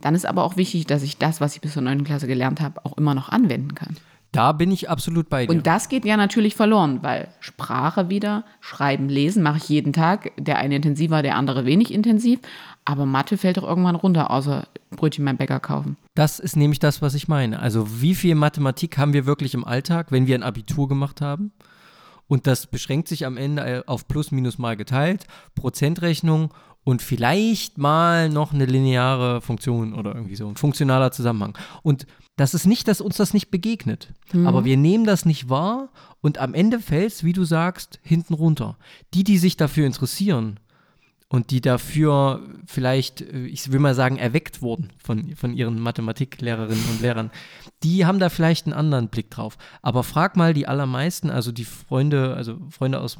[0.00, 2.04] Dann ist aber auch wichtig, dass ich das, was ich bis zur 9.
[2.04, 3.96] Klasse gelernt habe, auch immer noch anwenden kann.
[4.32, 5.52] Da bin ich absolut bei dir.
[5.52, 10.32] Und das geht ja natürlich verloren, weil Sprache wieder, Schreiben, Lesen mache ich jeden Tag.
[10.36, 12.40] Der eine intensiver, der andere wenig intensiv.
[12.84, 15.96] Aber Mathe fällt doch irgendwann runter, außer Brötchen beim Bäcker kaufen.
[16.14, 17.60] Das ist nämlich das, was ich meine.
[17.60, 21.52] Also wie viel Mathematik haben wir wirklich im Alltag, wenn wir ein Abitur gemacht haben?
[22.26, 28.28] Und das beschränkt sich am Ende auf Plus, Minus mal geteilt, Prozentrechnung und vielleicht mal
[28.28, 31.56] noch eine lineare Funktion oder irgendwie so, ein funktionaler Zusammenhang.
[31.82, 34.12] Und das ist nicht, dass uns das nicht begegnet.
[34.44, 38.34] Aber wir nehmen das nicht wahr und am Ende fällt es, wie du sagst, hinten
[38.34, 38.76] runter.
[39.14, 40.58] Die, die sich dafür interessieren,
[41.28, 46.84] und die dafür vielleicht, äh, ich will mal sagen, erweckt wurden von, von ihren Mathematiklehrerinnen
[46.90, 47.30] und Lehrern,
[47.82, 49.56] die haben da vielleicht einen anderen Blick drauf.
[49.82, 53.18] Aber frag mal die allermeisten, also die Freunde, also Freunde aus,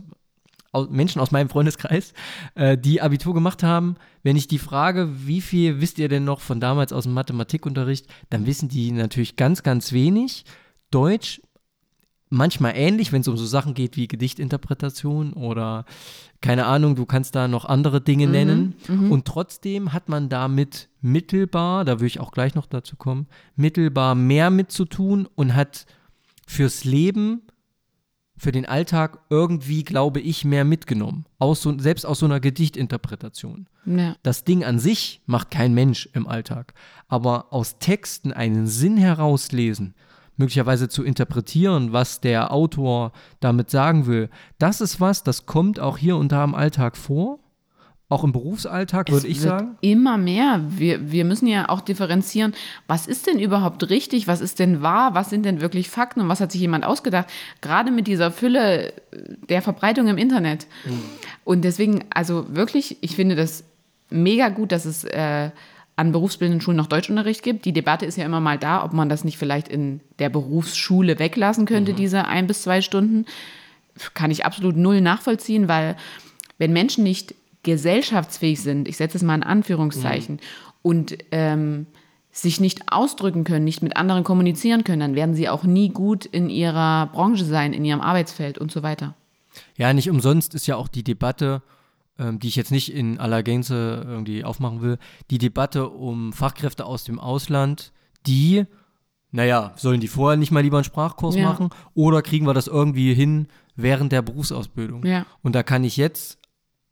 [0.72, 2.12] aus Menschen aus meinem Freundeskreis,
[2.54, 6.40] äh, die Abitur gemacht haben, wenn ich die frage, wie viel wisst ihr denn noch
[6.40, 10.44] von damals aus dem Mathematikunterricht, dann wissen die natürlich ganz, ganz wenig.
[10.90, 11.40] Deutsch
[12.34, 15.84] manchmal ähnlich, wenn es um so Sachen geht wie Gedichtinterpretation oder
[16.40, 18.74] keine Ahnung, du kannst da noch andere Dinge nennen.
[19.10, 24.14] Und trotzdem hat man damit mittelbar, da will ich auch gleich noch dazu kommen, mittelbar
[24.14, 25.86] mehr mit zu tun und hat
[26.46, 27.40] fürs Leben,
[28.36, 31.24] für den Alltag irgendwie, glaube ich, mehr mitgenommen.
[31.38, 33.68] Aus so, selbst aus so einer Gedichtinterpretation.
[33.86, 34.16] Ja.
[34.22, 36.74] Das Ding an sich macht kein Mensch im Alltag.
[37.08, 39.94] Aber aus Texten einen Sinn herauslesen,
[40.36, 45.98] möglicherweise zu interpretieren, was der Autor damit sagen will, das ist was, das kommt auch
[45.98, 47.38] hier und da im Alltag vor.
[48.10, 49.78] Auch im Berufsalltag, würde ich sagen.
[49.80, 50.60] Immer mehr.
[50.68, 52.52] Wir, wir müssen ja auch differenzieren,
[52.86, 56.28] was ist denn überhaupt richtig, was ist denn wahr, was sind denn wirklich Fakten und
[56.28, 57.28] was hat sich jemand ausgedacht.
[57.62, 58.92] Gerade mit dieser Fülle
[59.48, 60.66] der Verbreitung im Internet.
[61.44, 63.64] Und deswegen, also wirklich, ich finde das
[64.10, 65.50] mega gut, dass es äh,
[65.96, 67.64] an berufsbildenden Schulen noch Deutschunterricht gibt.
[67.64, 71.18] Die Debatte ist ja immer mal da, ob man das nicht vielleicht in der Berufsschule
[71.18, 73.26] weglassen könnte, diese ein bis zwei Stunden.
[74.14, 75.96] Kann ich absolut null nachvollziehen, weil
[76.58, 80.40] wenn Menschen nicht gesellschaftsfähig sind, ich setze es mal in Anführungszeichen, mhm.
[80.82, 81.86] und ähm,
[82.32, 86.24] sich nicht ausdrücken können, nicht mit anderen kommunizieren können, dann werden sie auch nie gut
[86.26, 89.14] in ihrer Branche sein, in ihrem Arbeitsfeld und so weiter.
[89.76, 91.62] Ja, nicht umsonst ist ja auch die Debatte,
[92.18, 94.98] ähm, die ich jetzt nicht in aller Gänze irgendwie aufmachen will,
[95.30, 97.92] die Debatte um Fachkräfte aus dem Ausland,
[98.26, 98.64] die,
[99.30, 101.44] naja, sollen die vorher nicht mal lieber einen Sprachkurs ja.
[101.44, 105.04] machen oder kriegen wir das irgendwie hin während der Berufsausbildung?
[105.04, 105.26] Ja.
[105.42, 106.38] Und da kann ich jetzt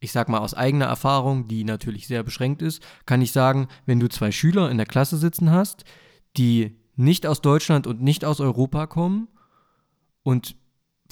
[0.03, 4.01] ich sag mal aus eigener Erfahrung, die natürlich sehr beschränkt ist, kann ich sagen, wenn
[4.01, 5.85] du zwei Schüler in der Klasse sitzen hast,
[6.37, 9.29] die nicht aus Deutschland und nicht aus Europa kommen
[10.25, 10.57] und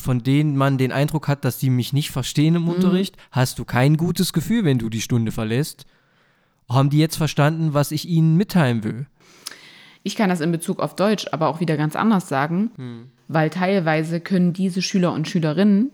[0.01, 2.71] von denen man den Eindruck hat, dass sie mich nicht verstehen im mhm.
[2.71, 5.87] Unterricht, hast du kein gutes Gefühl, wenn du die Stunde verlässt.
[6.69, 9.07] Haben die jetzt verstanden, was ich ihnen mitteilen will?
[10.03, 13.09] Ich kann das in Bezug auf Deutsch aber auch wieder ganz anders sagen, hm.
[13.29, 15.91] weil teilweise können diese Schüler und Schülerinnen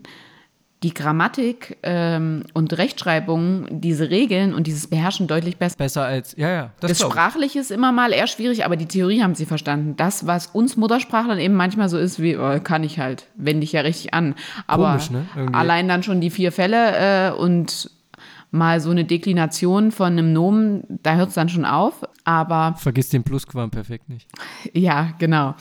[0.83, 5.75] die Grammatik ähm, und Rechtschreibung, diese Regeln und dieses Beherrschen deutlich besser.
[5.77, 6.71] Besser als, ja, ja.
[6.79, 9.95] Das, das Sprachliche ist immer mal eher schwierig, aber die Theorie haben sie verstanden.
[9.97, 13.71] Das, was uns Muttersprachlern eben manchmal so ist, wie, oh, kann ich halt, wende ich
[13.71, 14.35] ja richtig an.
[14.67, 15.25] Aber Komisch, ne?
[15.51, 17.89] allein dann schon die vier Fälle äh, und
[18.51, 22.03] mal so eine Deklination von einem Nomen, da hört es dann schon auf.
[22.23, 22.75] Aber.
[22.77, 24.27] Vergiss den Plusquam-Perfekt nicht.
[24.73, 25.55] Ja, genau.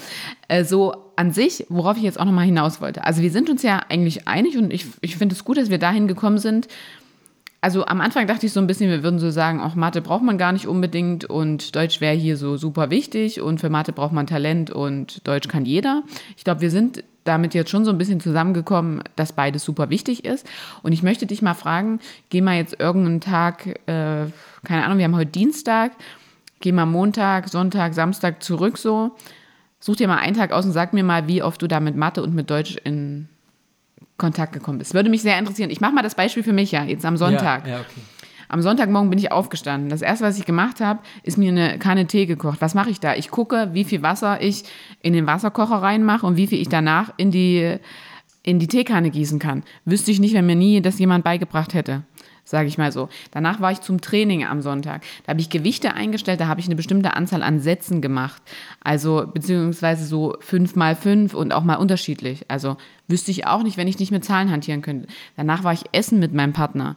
[0.48, 3.04] Äh, so an sich, worauf ich jetzt auch nochmal hinaus wollte.
[3.04, 5.78] Also, wir sind uns ja eigentlich einig und ich, ich finde es gut, dass wir
[5.78, 6.68] dahin gekommen sind.
[7.62, 10.22] Also am Anfang dachte ich so ein bisschen, wir würden so sagen, auch Mathe braucht
[10.22, 14.12] man gar nicht unbedingt und Deutsch wäre hier so super wichtig und für Mathe braucht
[14.12, 16.04] man Talent und Deutsch kann jeder.
[16.36, 20.24] Ich glaube, wir sind damit jetzt schon so ein bisschen zusammengekommen, dass beides super wichtig
[20.24, 20.46] ist.
[20.82, 24.26] Und ich möchte dich mal fragen, geh mal jetzt irgendeinen Tag, äh,
[24.64, 25.92] keine Ahnung, wir haben heute Dienstag,
[26.60, 29.16] geh mal Montag, Sonntag, Samstag zurück so.
[29.78, 31.96] Such dir mal einen Tag aus und sag mir mal, wie oft du da mit
[31.96, 33.28] Mathe und mit Deutsch in
[34.16, 34.94] Kontakt gekommen bist.
[34.94, 35.70] Würde mich sehr interessieren.
[35.70, 37.66] Ich mache mal das Beispiel für mich ja, jetzt am Sonntag.
[37.66, 38.00] Ja, ja, okay.
[38.48, 39.88] Am Sonntagmorgen bin ich aufgestanden.
[39.88, 42.60] Das erste, was ich gemacht habe, ist mir eine Kanne Tee gekocht.
[42.60, 43.14] Was mache ich da?
[43.14, 44.64] Ich gucke, wie viel Wasser ich
[45.02, 47.76] in den Wasserkocher reinmache und wie viel ich danach in die,
[48.42, 49.62] in die Teekanne gießen kann.
[49.84, 52.02] Wüsste ich nicht, wenn mir nie das jemand beigebracht hätte
[52.46, 53.08] sage ich mal so.
[53.32, 55.02] Danach war ich zum Training am Sonntag.
[55.24, 58.40] Da habe ich Gewichte eingestellt, da habe ich eine bestimmte Anzahl an Sätzen gemacht.
[58.80, 62.44] Also beziehungsweise so fünf mal fünf und auch mal unterschiedlich.
[62.48, 62.76] Also
[63.08, 65.08] wüsste ich auch nicht, wenn ich nicht mit Zahlen hantieren könnte.
[65.36, 66.96] Danach war ich essen mit meinem Partner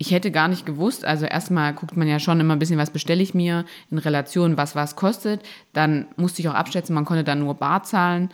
[0.00, 2.88] ich hätte gar nicht gewusst, also erstmal guckt man ja schon immer ein bisschen, was
[2.88, 5.42] bestelle ich mir in Relation, was was kostet.
[5.74, 8.30] Dann musste ich auch abschätzen, man konnte dann nur bar zahlen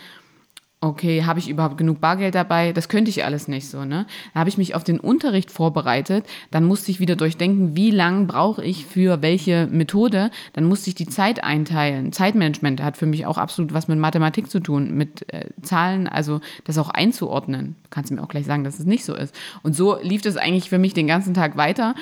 [0.81, 2.73] okay, habe ich überhaupt genug Bargeld dabei?
[2.73, 4.07] Das könnte ich alles nicht so, ne?
[4.35, 8.27] Da habe ich mich auf den Unterricht vorbereitet, dann musste ich wieder durchdenken, wie lang
[8.27, 12.13] brauche ich für welche Methode, dann musste ich die Zeit einteilen.
[12.13, 16.41] Zeitmanagement hat für mich auch absolut was mit Mathematik zu tun, mit äh, Zahlen, also
[16.65, 17.77] das auch einzuordnen.
[17.85, 19.35] Du kannst mir auch gleich sagen, dass es nicht so ist.
[19.63, 21.95] Und so lief das eigentlich für mich den ganzen Tag weiter.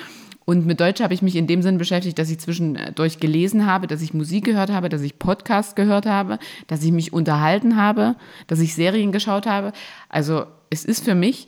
[0.45, 3.87] Und mit Deutsch habe ich mich in dem Sinn beschäftigt, dass ich zwischendurch gelesen habe,
[3.87, 8.15] dass ich Musik gehört habe, dass ich Podcasts gehört habe, dass ich mich unterhalten habe,
[8.45, 9.73] dass ich Serien geschaut habe.
[10.07, 11.47] Also es ist für mich,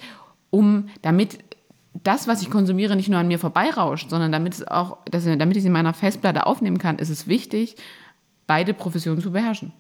[0.50, 1.38] um damit
[2.04, 5.58] das, was ich konsumiere, nicht nur an mir vorbeirauscht, sondern damit es auch, dass, damit
[5.58, 7.76] ich es in meiner Festplatte aufnehmen kann, ist es wichtig,
[8.48, 9.74] beide Professionen zu beherrschen.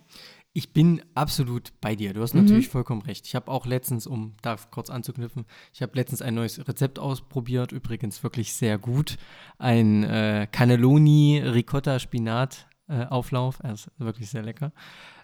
[0.53, 2.13] Ich bin absolut bei dir.
[2.13, 2.43] Du hast mhm.
[2.43, 3.27] natürlich vollkommen recht.
[3.27, 7.71] Ich habe auch letztens, um da kurz anzuknüpfen, ich habe letztens ein neues Rezept ausprobiert,
[7.71, 9.17] übrigens wirklich sehr gut.
[9.59, 13.59] Ein äh, Cannelloni Ricotta Spinat äh, Auflauf.
[13.61, 14.71] Er ist wirklich sehr lecker.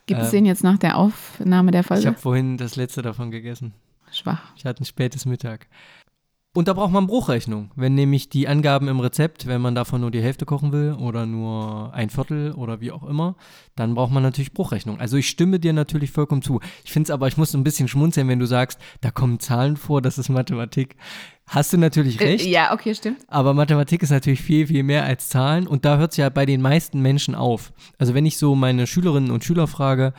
[0.05, 2.01] Gibt es äh, den jetzt nach der Aufnahme der Folge?
[2.01, 3.73] Ich habe vorhin das letzte davon gegessen.
[4.11, 4.53] Schwach.
[4.55, 5.67] Ich hatte ein spätes Mittag.
[6.55, 7.71] Und da braucht man Bruchrechnung.
[7.75, 11.25] Wenn nämlich die Angaben im Rezept, wenn man davon nur die Hälfte kochen will oder
[11.25, 13.35] nur ein Viertel oder wie auch immer,
[13.75, 14.99] dann braucht man natürlich Bruchrechnung.
[14.99, 16.59] Also ich stimme dir natürlich vollkommen zu.
[16.85, 19.77] Ich finde es aber, ich muss ein bisschen schmunzeln, wenn du sagst, da kommen Zahlen
[19.77, 20.95] vor, das ist Mathematik.
[21.47, 22.45] Hast du natürlich äh, recht.
[22.45, 23.25] Äh, ja, okay, stimmt.
[23.29, 26.45] Aber Mathematik ist natürlich viel, viel mehr als Zahlen und da hört es ja bei
[26.45, 27.73] den meisten Menschen auf.
[27.97, 30.13] Also wenn ich so meine Schülerinnen und Schüler frage,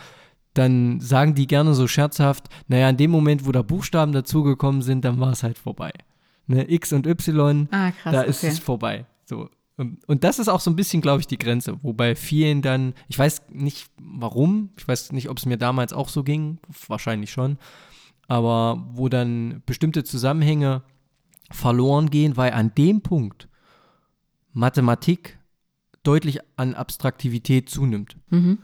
[0.52, 5.04] dann sagen die gerne so scherzhaft, naja, in dem Moment, wo da Buchstaben dazugekommen sind,
[5.04, 5.92] dann war es halt vorbei
[6.46, 8.52] ne, X und Y, ah, krass, da ist okay.
[8.52, 9.06] es vorbei.
[9.24, 9.48] So.
[9.76, 13.18] Und das ist auch so ein bisschen, glaube ich, die Grenze, wobei vielen dann, ich
[13.18, 17.58] weiß nicht warum, ich weiß nicht, ob es mir damals auch so ging, wahrscheinlich schon,
[18.28, 20.82] aber wo dann bestimmte Zusammenhänge
[21.50, 23.48] verloren gehen, weil an dem Punkt
[24.52, 25.38] Mathematik
[26.04, 28.16] deutlich an Abstraktivität zunimmt.
[28.30, 28.58] Mhm.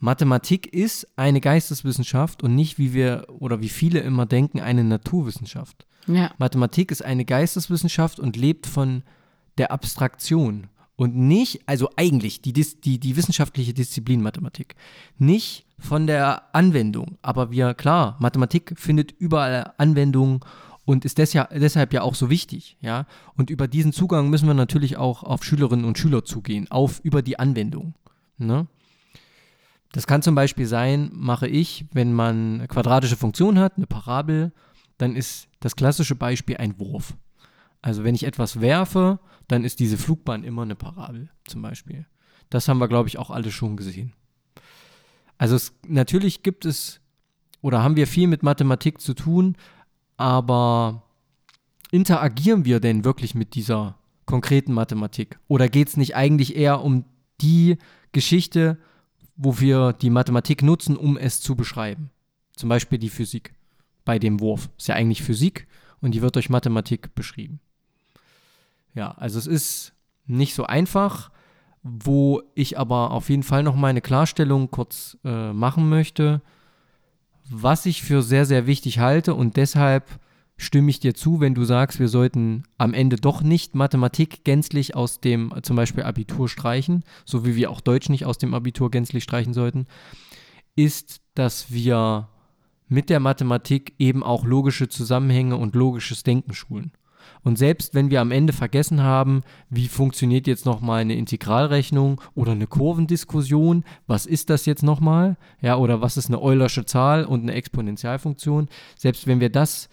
[0.00, 5.86] Mathematik ist eine Geisteswissenschaft und nicht, wie wir oder wie viele immer denken, eine Naturwissenschaft.
[6.06, 6.30] Ja.
[6.38, 9.02] Mathematik ist eine Geisteswissenschaft und lebt von
[9.58, 14.74] der Abstraktion und nicht, also eigentlich die, die, die wissenschaftliche Disziplin Mathematik,
[15.18, 17.16] nicht von der Anwendung.
[17.22, 20.44] Aber wir, klar, Mathematik findet überall Anwendung
[20.84, 23.06] und ist deshalb ja auch so wichtig, ja.
[23.36, 27.22] Und über diesen Zugang müssen wir natürlich auch auf Schülerinnen und Schüler zugehen, auf über
[27.22, 27.94] die Anwendung.
[28.38, 28.66] Ne?
[29.92, 34.52] Das kann zum Beispiel sein, mache ich, wenn man eine quadratische Funktion hat, eine Parabel,
[35.00, 37.16] dann ist das klassische Beispiel ein Wurf.
[37.82, 42.06] Also wenn ich etwas werfe, dann ist diese Flugbahn immer eine Parabel zum Beispiel.
[42.50, 44.12] Das haben wir, glaube ich, auch alle schon gesehen.
[45.38, 47.00] Also es, natürlich gibt es
[47.62, 49.56] oder haben wir viel mit Mathematik zu tun,
[50.18, 51.02] aber
[51.90, 55.38] interagieren wir denn wirklich mit dieser konkreten Mathematik?
[55.48, 57.06] Oder geht es nicht eigentlich eher um
[57.40, 57.78] die
[58.12, 58.78] Geschichte,
[59.36, 62.10] wo wir die Mathematik nutzen, um es zu beschreiben?
[62.54, 63.54] Zum Beispiel die Physik
[64.10, 64.70] bei dem Wurf.
[64.76, 65.68] Ist ja eigentlich Physik
[66.00, 67.60] und die wird durch Mathematik beschrieben.
[68.92, 69.92] Ja, also es ist
[70.26, 71.30] nicht so einfach,
[71.84, 76.42] wo ich aber auf jeden Fall noch meine Klarstellung kurz äh, machen möchte,
[77.48, 80.18] was ich für sehr, sehr wichtig halte und deshalb
[80.56, 84.96] stimme ich dir zu, wenn du sagst, wir sollten am Ende doch nicht Mathematik gänzlich
[84.96, 88.90] aus dem zum Beispiel Abitur streichen, so wie wir auch Deutsch nicht aus dem Abitur
[88.90, 89.86] gänzlich streichen sollten,
[90.74, 92.28] ist, dass wir
[92.90, 96.92] mit der Mathematik eben auch logische Zusammenhänge und logisches Denken schulen.
[97.42, 102.52] Und selbst wenn wir am Ende vergessen haben, wie funktioniert jetzt nochmal eine Integralrechnung oder
[102.52, 105.36] eine Kurvendiskussion, was ist das jetzt nochmal?
[105.62, 108.68] Ja, oder was ist eine Eulersche Zahl und eine Exponentialfunktion?
[108.96, 109.88] Selbst wenn wir das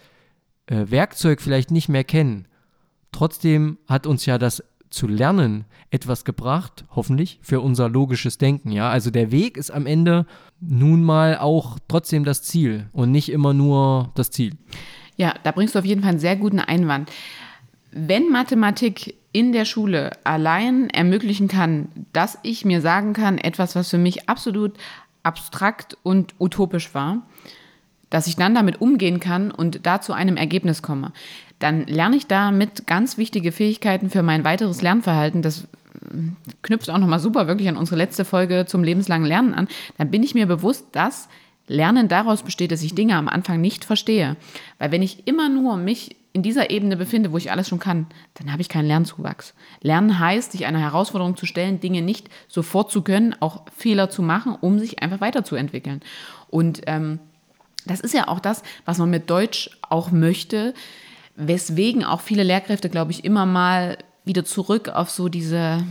[0.66, 2.48] äh, Werkzeug vielleicht nicht mehr kennen,
[3.12, 8.72] trotzdem hat uns ja das zu lernen etwas gebracht, hoffentlich, für unser logisches Denken.
[8.72, 10.26] Ja, also der Weg ist am Ende
[10.60, 14.54] nun mal auch trotzdem das Ziel und nicht immer nur das Ziel.
[15.16, 17.12] Ja, da bringst du auf jeden Fall einen sehr guten Einwand.
[17.92, 23.90] Wenn Mathematik in der Schule allein ermöglichen kann, dass ich mir sagen kann, etwas, was
[23.90, 24.74] für mich absolut
[25.24, 27.24] abstrakt und utopisch war,
[28.10, 31.12] dass ich dann damit umgehen kann und da zu einem Ergebnis komme,
[31.60, 35.42] dann lerne ich damit ganz wichtige Fähigkeiten für mein weiteres Lernverhalten.
[35.42, 35.68] Das
[36.62, 39.68] knüpft auch nochmal super wirklich an unsere letzte Folge zum lebenslangen Lernen an.
[39.98, 41.28] Dann bin ich mir bewusst, dass
[41.68, 44.38] Lernen daraus besteht, dass ich Dinge am Anfang nicht verstehe.
[44.80, 48.06] Weil wenn ich immer nur mich in dieser Ebene befinde, wo ich alles schon kann,
[48.36, 49.54] dann habe ich keinen Lernzuwachs.
[49.82, 54.22] Lernen heißt, sich einer Herausforderung zu stellen, Dinge nicht sofort zu können, auch Fehler zu
[54.22, 56.02] machen, um sich einfach weiterzuentwickeln.
[56.50, 57.20] Und ähm,
[57.86, 60.74] das ist ja auch das, was man mit Deutsch auch möchte,
[61.38, 65.84] weswegen auch viele Lehrkräfte, glaube ich, immer mal wieder zurück auf so diese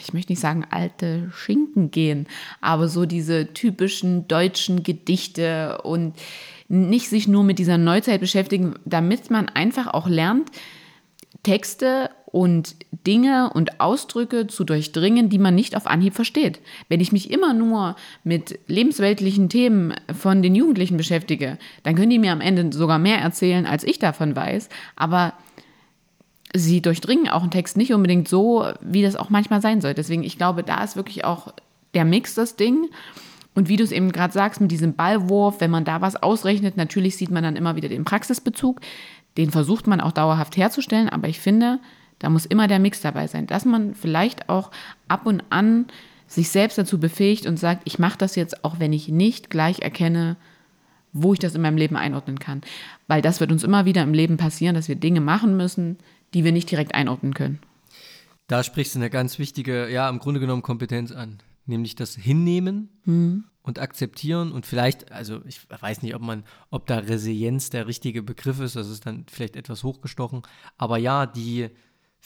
[0.00, 2.26] ich möchte nicht sagen alte Schinken gehen,
[2.60, 6.14] aber so diese typischen deutschen Gedichte und
[6.68, 10.50] nicht sich nur mit dieser Neuzeit beschäftigen, damit man einfach auch lernt,
[11.42, 16.60] Texte und Dinge und Ausdrücke zu durchdringen, die man nicht auf Anhieb versteht.
[16.90, 22.18] Wenn ich mich immer nur mit lebensweltlichen Themen von den Jugendlichen beschäftige, dann können die
[22.18, 24.68] mir am Ende sogar mehr erzählen, als ich davon weiß.
[24.96, 25.32] Aber
[26.54, 29.94] sie durchdringen auch einen Text nicht unbedingt so, wie das auch manchmal sein soll.
[29.94, 31.54] Deswegen, ich glaube, da ist wirklich auch
[31.94, 32.90] der Mix das Ding.
[33.54, 36.76] Und wie du es eben gerade sagst, mit diesem Ballwurf, wenn man da was ausrechnet,
[36.76, 38.82] natürlich sieht man dann immer wieder den Praxisbezug.
[39.38, 41.78] Den versucht man auch dauerhaft herzustellen, aber ich finde,
[42.18, 44.70] da muss immer der Mix dabei sein, dass man vielleicht auch
[45.08, 45.86] ab und an
[46.26, 49.80] sich selbst dazu befähigt und sagt, ich mache das jetzt, auch wenn ich nicht gleich
[49.80, 50.36] erkenne,
[51.12, 52.62] wo ich das in meinem Leben einordnen kann.
[53.06, 55.98] Weil das wird uns immer wieder im Leben passieren, dass wir Dinge machen müssen,
[56.34, 57.60] die wir nicht direkt einordnen können.
[58.48, 62.90] Da sprichst du eine ganz wichtige, ja, im Grunde genommen Kompetenz an, nämlich das Hinnehmen
[63.04, 63.44] mhm.
[63.62, 68.22] und Akzeptieren und vielleicht, also ich weiß nicht, ob man, ob da Resilienz der richtige
[68.22, 70.42] Begriff ist, das ist dann vielleicht etwas hochgestochen,
[70.76, 71.70] aber ja, die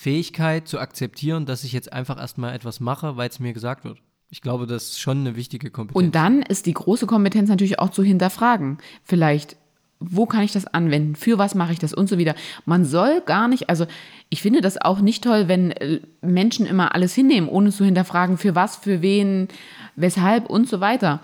[0.00, 3.98] Fähigkeit zu akzeptieren, dass ich jetzt einfach erstmal etwas mache, weil es mir gesagt wird.
[4.30, 6.02] Ich glaube, das ist schon eine wichtige Kompetenz.
[6.02, 8.78] Und dann ist die große Kompetenz natürlich auch zu hinterfragen.
[9.04, 9.58] Vielleicht
[10.02, 12.34] wo kann ich das anwenden, für was mache ich das und so wieder.
[12.64, 13.84] Man soll gar nicht, also
[14.30, 18.38] ich finde das auch nicht toll, wenn äh, Menschen immer alles hinnehmen, ohne zu hinterfragen,
[18.38, 19.48] für was, für wen,
[19.96, 21.20] weshalb und so weiter.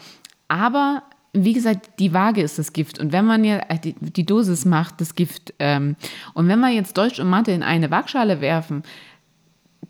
[0.49, 1.03] Aber
[1.45, 2.99] wie gesagt, die Waage ist das Gift.
[2.99, 5.55] Und wenn man ja, äh, die, die Dosis macht das Gift.
[5.59, 5.97] Ähm,
[6.35, 8.83] und wenn wir jetzt Deutsch und Mathe in eine Waagschale werfen,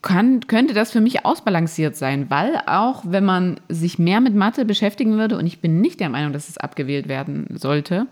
[0.03, 4.65] kann, könnte das für mich ausbalanciert sein, weil auch wenn man sich mehr mit Mathe
[4.65, 8.07] beschäftigen würde, und ich bin nicht der Meinung, dass es abgewählt werden sollte,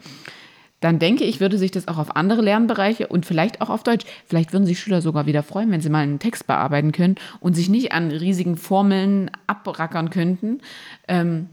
[0.81, 4.05] dann denke ich, würde sich das auch auf andere Lernbereiche und vielleicht auch auf Deutsch,
[4.27, 7.55] vielleicht würden sich Schüler sogar wieder freuen, wenn sie mal einen Text bearbeiten können und
[7.55, 10.61] sich nicht an riesigen Formeln abrackern könnten.
[11.09, 11.49] Ähm,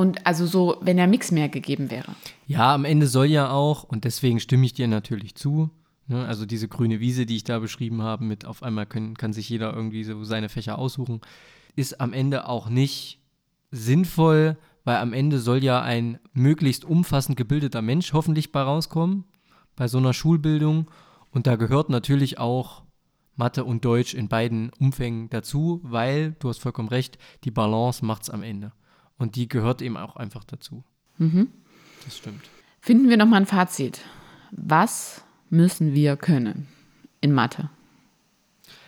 [0.00, 2.14] und also so, wenn der Mix mehr gegeben wäre.
[2.46, 5.70] Ja, am Ende soll ja auch, und deswegen stimme ich dir natürlich zu,
[6.08, 9.32] ne, also diese grüne Wiese, die ich da beschrieben habe, mit auf einmal können, kann
[9.34, 11.20] sich jeder irgendwie so seine Fächer aussuchen,
[11.76, 13.20] ist am Ende auch nicht
[13.70, 19.24] sinnvoll, weil am Ende soll ja ein möglichst umfassend gebildeter Mensch hoffentlich bei rauskommen.
[19.80, 20.90] bei so einer Schulbildung.
[21.30, 22.82] Und da gehört natürlich auch
[23.34, 28.24] Mathe und Deutsch in beiden Umfängen dazu, weil, du hast vollkommen recht, die Balance macht
[28.24, 28.72] es am Ende.
[29.20, 30.82] Und die gehört eben auch einfach dazu.
[31.18, 31.48] Mhm.
[32.06, 32.48] Das stimmt.
[32.80, 34.00] Finden wir nochmal ein Fazit.
[34.50, 36.68] Was müssen wir können
[37.20, 37.68] in Mathe?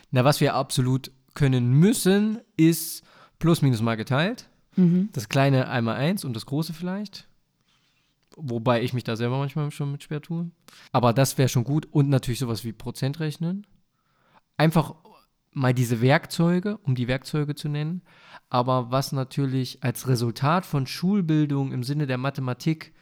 [0.09, 3.03] Na, was wir absolut können müssen, ist
[3.37, 4.49] plus minus mal geteilt.
[4.75, 5.09] Mhm.
[5.13, 7.27] Das kleine einmal eins und das große vielleicht.
[8.35, 10.49] Wobei ich mich da selber manchmal schon mit schwer tue.
[10.91, 11.85] Aber das wäre schon gut.
[11.91, 13.67] Und natürlich sowas wie Prozentrechnen.
[14.57, 14.95] Einfach
[15.51, 18.01] mal diese Werkzeuge, um die Werkzeuge zu nennen.
[18.53, 22.93] Aber was natürlich als Resultat von Schulbildung im Sinne der Mathematik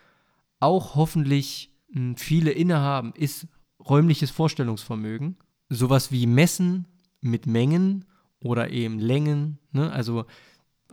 [0.61, 3.47] auch hoffentlich mh, viele innehaben, ist
[3.77, 5.35] räumliches Vorstellungsvermögen.
[5.67, 6.85] Sowas wie Messen
[7.19, 8.05] mit Mengen
[8.39, 9.59] oder eben Längen.
[9.73, 9.91] Ne?
[9.91, 10.23] Also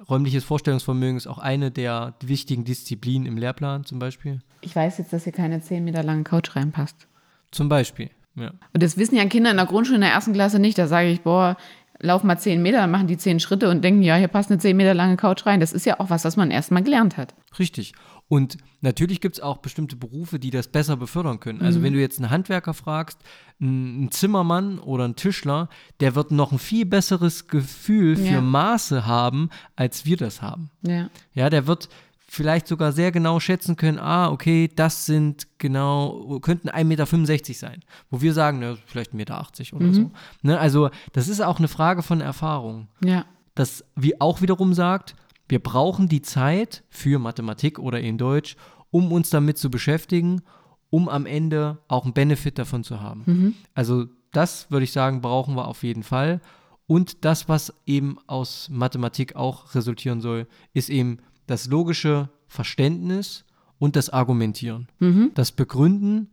[0.09, 4.40] räumliches Vorstellungsvermögen ist auch eine der wichtigen Disziplinen im Lehrplan zum Beispiel.
[4.62, 7.06] Ich weiß jetzt, dass hier keine 10 Meter lange Couch reinpasst.
[7.52, 8.50] Zum Beispiel, ja.
[8.74, 10.78] Und das wissen ja Kinder in der Grundschule in der ersten Klasse nicht.
[10.78, 11.56] Da sage ich, boah,
[12.01, 14.59] lauf mal 10 Meter, dann machen die 10 Schritte und denken, ja, hier passt eine
[14.59, 15.61] 10 Meter lange Couch rein.
[15.61, 17.34] Das ist ja auch was, was man erst mal gelernt hat.
[17.59, 17.92] Richtig.
[18.28, 21.62] Und natürlich gibt es auch bestimmte Berufe, die das besser befördern können.
[21.62, 23.18] Also wenn du jetzt einen Handwerker fragst,
[23.61, 25.70] einen Zimmermann oder einen Tischler,
[26.01, 28.40] der wird noch ein viel besseres Gefühl für Ja.
[28.42, 30.70] Maße haben, als wir das haben.
[30.82, 31.09] Ja.
[31.32, 31.88] Ja, der wird
[32.28, 37.80] vielleicht sogar sehr genau schätzen können, ah, okay, das sind genau, könnten 1,65 Meter sein.
[38.10, 40.10] Wo wir sagen, ne, vielleicht 1,80 Meter oder so.
[40.42, 42.88] Ne, also das ist auch eine Frage von Erfahrung.
[43.02, 43.24] Ja.
[43.54, 45.16] Das wie auch wiederum sagt,
[45.48, 48.56] wir brauchen die Zeit für Mathematik oder in Deutsch,
[48.90, 50.42] um uns damit zu beschäftigen,
[50.90, 53.56] um am Ende auch einen Benefit davon zu haben.
[53.74, 56.40] Also das würde ich sagen, brauchen wir auf jeden Fall.
[56.86, 61.18] Und das, was eben aus Mathematik auch resultieren soll, ist eben
[61.49, 63.44] das logische Verständnis
[63.78, 64.86] und das Argumentieren.
[65.34, 66.28] Das Begründen,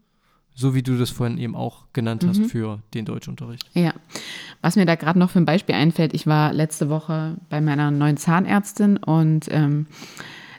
[0.53, 3.69] so wie du das vorhin eben auch genannt hast für den Deutschunterricht.
[3.73, 3.93] Ja,
[4.61, 7.91] was mir da gerade noch für ein Beispiel einfällt, ich war letzte Woche bei meiner
[7.91, 9.87] neuen Zahnärztin und ähm,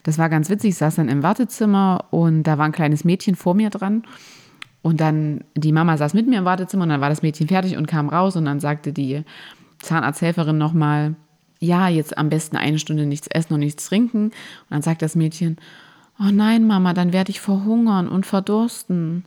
[0.02, 3.34] das war ganz witzig, ich saß dann im Wartezimmer und da war ein kleines Mädchen
[3.34, 4.04] vor mir dran
[4.82, 7.76] und dann die Mama saß mit mir im Wartezimmer und dann war das Mädchen fertig
[7.76, 9.24] und kam raus und dann sagte die
[9.80, 11.16] Zahnarzthelferin nochmal,
[11.58, 14.34] ja, jetzt am besten eine Stunde nichts essen und nichts trinken und
[14.70, 15.56] dann sagt das Mädchen,
[16.18, 19.24] oh nein, Mama, dann werde ich verhungern und verdursten.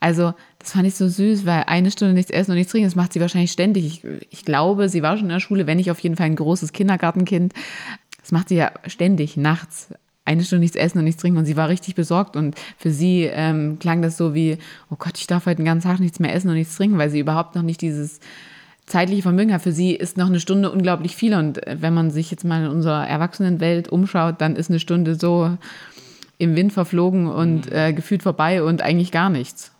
[0.00, 2.94] Also, das fand ich so süß, weil eine Stunde nichts essen und nichts trinken, das
[2.94, 3.86] macht sie wahrscheinlich ständig.
[3.86, 6.36] Ich, ich glaube, sie war schon in der Schule, wenn nicht auf jeden Fall ein
[6.36, 7.52] großes Kindergartenkind.
[8.20, 9.92] Das macht sie ja ständig, nachts.
[10.24, 13.22] Eine Stunde nichts essen und nichts trinken und sie war richtig besorgt und für sie
[13.22, 14.58] ähm, klang das so wie,
[14.90, 17.08] oh Gott, ich darf heute den ganzen Tag nichts mehr essen und nichts trinken, weil
[17.08, 18.20] sie überhaupt noch nicht dieses
[18.88, 19.62] zeitliche Vermögen hat.
[19.62, 22.64] Für sie ist noch eine Stunde unglaublich viel und äh, wenn man sich jetzt mal
[22.64, 25.56] in unserer Erwachsenenwelt umschaut, dann ist eine Stunde so
[26.38, 29.72] im Wind verflogen und äh, gefühlt vorbei und eigentlich gar nichts.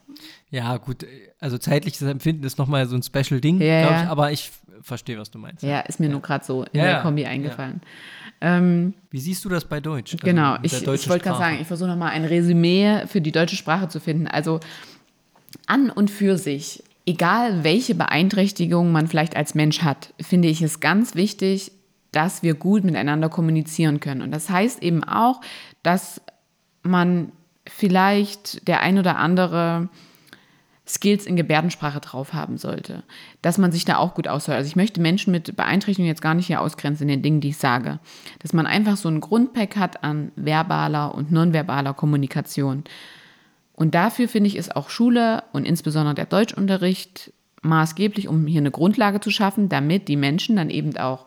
[0.51, 1.05] Ja, gut,
[1.41, 4.11] also zeitliches Empfinden ist nochmal so ein Special-Ding, Ja, glaube ich, ja.
[4.11, 4.51] aber ich
[4.83, 5.63] verstehe, was du meinst.
[5.63, 7.03] Ja, ist mir nur gerade so in Ja, der ja.
[7.03, 7.81] Kombi eingefallen.
[8.41, 10.15] Ähm, Wie siehst du das bei Deutsch?
[10.15, 13.57] Also genau, ich, ich wollte gerade sagen, ich versuche nochmal ein Resümee für die deutsche
[13.57, 14.27] Sprache zu finden.
[14.29, 14.61] Also
[15.67, 20.79] an und für sich, egal welche Beeinträchtigung man vielleicht als Mensch hat, finde ich es
[20.79, 21.73] ganz wichtig,
[22.13, 24.21] dass wir gut miteinander kommunizieren können.
[24.21, 25.41] Und das heißt eben auch,
[25.83, 26.21] dass
[26.83, 27.33] man
[27.67, 29.89] vielleicht der ein oder andere
[30.87, 33.05] Skills in Gebärdensprache drauf haben sollte,
[33.41, 34.59] dass man sich da auch gut aushört.
[34.59, 37.51] Also ich möchte Menschen mit Beeinträchtigungen jetzt gar nicht hier ausgrenzen in den Dingen, die
[37.51, 38.01] ich sage.
[38.41, 42.85] Dass man einfach so ein Grundpack hat an verbaler und nonverbaler Kommunikation.
[43.79, 48.73] Und dafür finde ich ist auch Schule und insbesondere der Deutschunterricht maßgeblich, um hier eine
[48.73, 51.27] Grundlage zu schaffen, damit die Menschen dann eben auch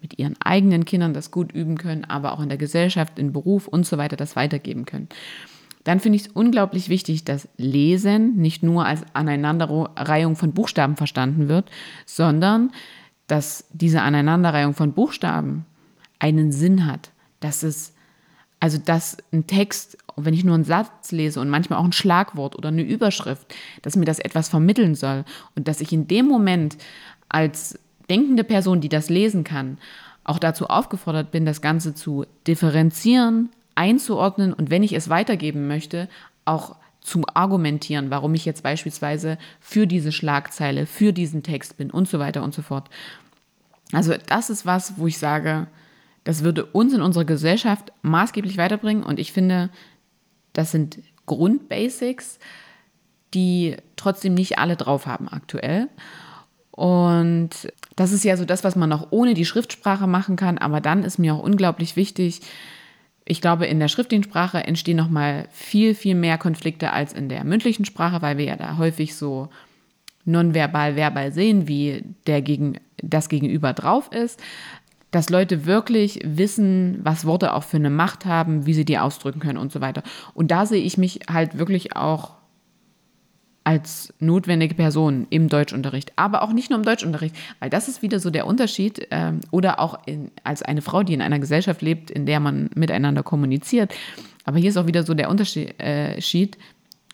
[0.00, 3.68] mit ihren eigenen Kindern das gut üben können, aber auch in der Gesellschaft, im Beruf
[3.68, 5.08] und so weiter das weitergeben können.
[5.84, 11.48] Dann finde ich es unglaublich wichtig, dass Lesen nicht nur als Aneinanderreihung von Buchstaben verstanden
[11.48, 11.70] wird,
[12.04, 12.72] sondern
[13.28, 15.66] dass diese Aneinanderreihung von Buchstaben
[16.18, 17.92] einen Sinn hat, dass es
[18.62, 22.56] also dass ein Text, wenn ich nur einen Satz lese und manchmal auch ein Schlagwort
[22.56, 23.46] oder eine Überschrift,
[23.82, 25.24] dass mir das etwas vermitteln soll
[25.56, 26.76] und dass ich in dem Moment
[27.28, 27.78] als
[28.10, 29.78] denkende Person, die das lesen kann,
[30.24, 36.08] auch dazu aufgefordert bin, das Ganze zu differenzieren, einzuordnen und wenn ich es weitergeben möchte,
[36.44, 42.08] auch zu argumentieren, warum ich jetzt beispielsweise für diese Schlagzeile, für diesen Text bin und
[42.08, 42.88] so weiter und so fort.
[43.92, 45.66] Also das ist was, wo ich sage,
[46.24, 49.70] das würde uns in unserer Gesellschaft maßgeblich weiterbringen und ich finde,
[50.52, 52.38] das sind Grundbasics,
[53.34, 55.88] die trotzdem nicht alle drauf haben aktuell.
[56.70, 57.50] Und
[57.96, 61.04] das ist ja so das, was man auch ohne die Schriftsprache machen kann, aber dann
[61.04, 62.40] ist mir auch unglaublich wichtig,
[63.24, 67.44] ich glaube, in der schriftlichen Sprache entstehen nochmal viel, viel mehr Konflikte als in der
[67.44, 69.48] mündlichen Sprache, weil wir ja da häufig so
[70.24, 74.40] nonverbal, verbal sehen, wie der gegen, das Gegenüber drauf ist.
[75.12, 79.38] Dass Leute wirklich wissen, was Worte auch für eine Macht haben, wie sie die ausdrücken
[79.38, 80.02] können und so weiter.
[80.34, 82.32] Und da sehe ich mich halt wirklich auch
[83.64, 88.18] als notwendige Person im Deutschunterricht, aber auch nicht nur im Deutschunterricht, weil das ist wieder
[88.18, 92.10] so der Unterschied ähm, oder auch in, als eine Frau, die in einer Gesellschaft lebt,
[92.10, 93.94] in der man miteinander kommuniziert.
[94.44, 95.80] Aber hier ist auch wieder so der Unterschied.
[95.80, 96.20] Äh,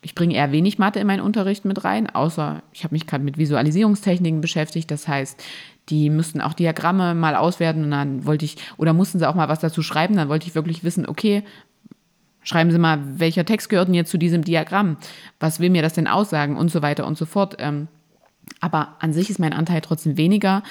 [0.00, 3.24] ich bringe eher wenig Mathe in meinen Unterricht mit rein, außer ich habe mich gerade
[3.24, 4.90] mit Visualisierungstechniken beschäftigt.
[4.90, 5.42] Das heißt,
[5.88, 9.48] die müssten auch Diagramme mal auswerten und dann wollte ich, oder mussten sie auch mal
[9.48, 11.42] was dazu schreiben, dann wollte ich wirklich wissen, okay,
[12.48, 14.96] Schreiben Sie mal, welcher Text gehört denn jetzt zu diesem Diagramm?
[15.38, 16.56] Was will mir das denn aussagen?
[16.56, 17.56] Und so weiter und so fort.
[17.58, 17.88] Ähm,
[18.60, 20.62] aber an sich ist mein Anteil trotzdem weniger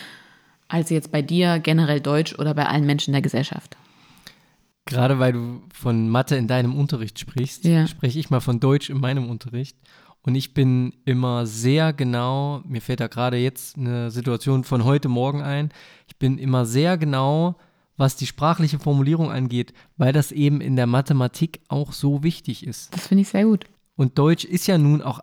[0.69, 3.77] als jetzt bei dir generell Deutsch oder bei allen Menschen der Gesellschaft.
[4.87, 7.87] Gerade weil du von Mathe in deinem Unterricht sprichst, ja.
[7.87, 9.77] spreche ich mal von Deutsch in meinem Unterricht.
[10.21, 15.07] Und ich bin immer sehr genau, mir fällt da gerade jetzt eine Situation von heute
[15.07, 15.69] Morgen ein,
[16.07, 17.55] ich bin immer sehr genau
[17.97, 22.93] was die sprachliche Formulierung angeht, weil das eben in der Mathematik auch so wichtig ist.
[22.93, 23.65] Das finde ich sehr gut.
[23.95, 25.19] Und Deutsch ist ja nun auch,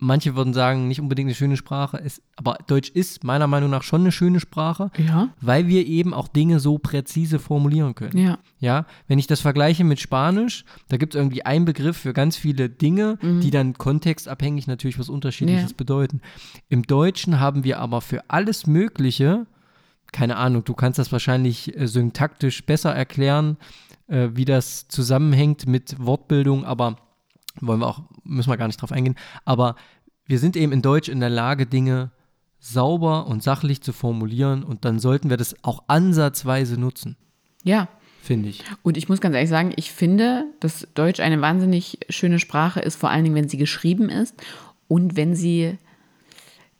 [0.00, 3.82] manche würden sagen, nicht unbedingt eine schöne Sprache, ist, aber Deutsch ist meiner Meinung nach
[3.82, 5.28] schon eine schöne Sprache, ja.
[5.40, 8.18] weil wir eben auch Dinge so präzise formulieren können.
[8.18, 8.38] Ja.
[8.58, 12.36] Ja, wenn ich das vergleiche mit Spanisch, da gibt es irgendwie einen Begriff für ganz
[12.36, 13.40] viele Dinge, mhm.
[13.40, 15.76] die dann kontextabhängig natürlich was Unterschiedliches ja.
[15.76, 16.20] bedeuten.
[16.68, 19.46] Im Deutschen haben wir aber für alles Mögliche
[20.12, 23.56] keine Ahnung, du kannst das wahrscheinlich äh, syntaktisch besser erklären,
[24.08, 26.96] äh, wie das zusammenhängt mit Wortbildung, aber
[27.60, 29.16] wollen wir auch, müssen wir gar nicht drauf eingehen.
[29.44, 29.76] Aber
[30.26, 32.10] wir sind eben in Deutsch in der Lage, Dinge
[32.60, 37.16] sauber und sachlich zu formulieren und dann sollten wir das auch ansatzweise nutzen.
[37.64, 37.88] Ja.
[38.22, 38.62] Finde ich.
[38.82, 42.96] Und ich muss ganz ehrlich sagen, ich finde, dass Deutsch eine wahnsinnig schöne Sprache ist,
[42.96, 44.34] vor allen Dingen, wenn sie geschrieben ist
[44.88, 45.78] und wenn sie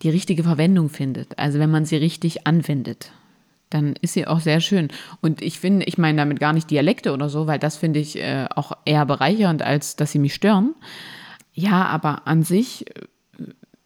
[0.03, 1.39] die richtige Verwendung findet.
[1.39, 3.11] Also wenn man sie richtig anwendet
[3.71, 4.89] dann ist sie auch sehr schön.
[5.21, 8.17] Und ich finde, ich meine damit gar nicht Dialekte oder so, weil das finde ich
[8.17, 10.75] äh, auch eher bereichernd, als dass sie mich stören.
[11.53, 13.01] Ja, aber an sich äh,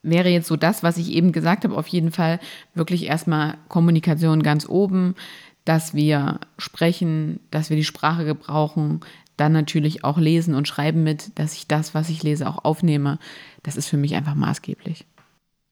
[0.04, 2.40] wäre jetzt so das, was ich eben gesagt habe, auf jeden Fall
[2.74, 5.16] wirklich erstmal Kommunikation ganz oben,
[5.64, 9.02] dass wir sprechen, dass wir die Sprache gebrauchen,
[9.38, 13.20] dann natürlich auch lesen und schreiben mit, dass ich das, was ich lese, auch aufnehme.
[13.64, 15.06] Das ist für mich einfach maßgeblich.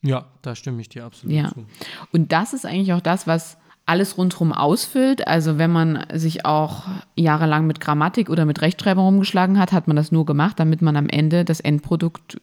[0.01, 1.49] Ja, da stimme ich dir absolut ja.
[1.49, 1.66] zu.
[2.11, 5.27] Und das ist eigentlich auch das, was alles rundherum ausfüllt.
[5.27, 6.84] Also wenn man sich auch
[7.15, 10.95] jahrelang mit Grammatik oder mit Rechtschreibung rumgeschlagen hat, hat man das nur gemacht, damit man
[10.95, 12.39] am Ende das Endprodukt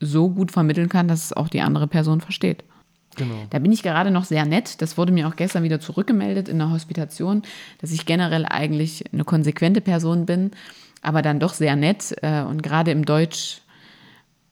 [0.00, 2.64] so gut vermitteln kann, dass es auch die andere Person versteht.
[3.16, 3.34] Genau.
[3.50, 4.80] Da bin ich gerade noch sehr nett.
[4.80, 7.42] Das wurde mir auch gestern wieder zurückgemeldet in der Hospitation,
[7.80, 10.52] dass ich generell eigentlich eine konsequente Person bin,
[11.02, 12.16] aber dann doch sehr nett.
[12.22, 13.62] Äh, und gerade im Deutsch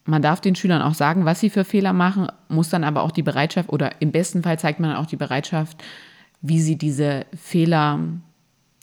[0.05, 3.13] man darf den Schülern auch sagen, was sie für Fehler machen, muss dann aber auch
[3.13, 5.83] die Bereitschaft oder im besten Fall zeigt man auch die Bereitschaft,
[6.41, 8.01] wie sie diese Fehler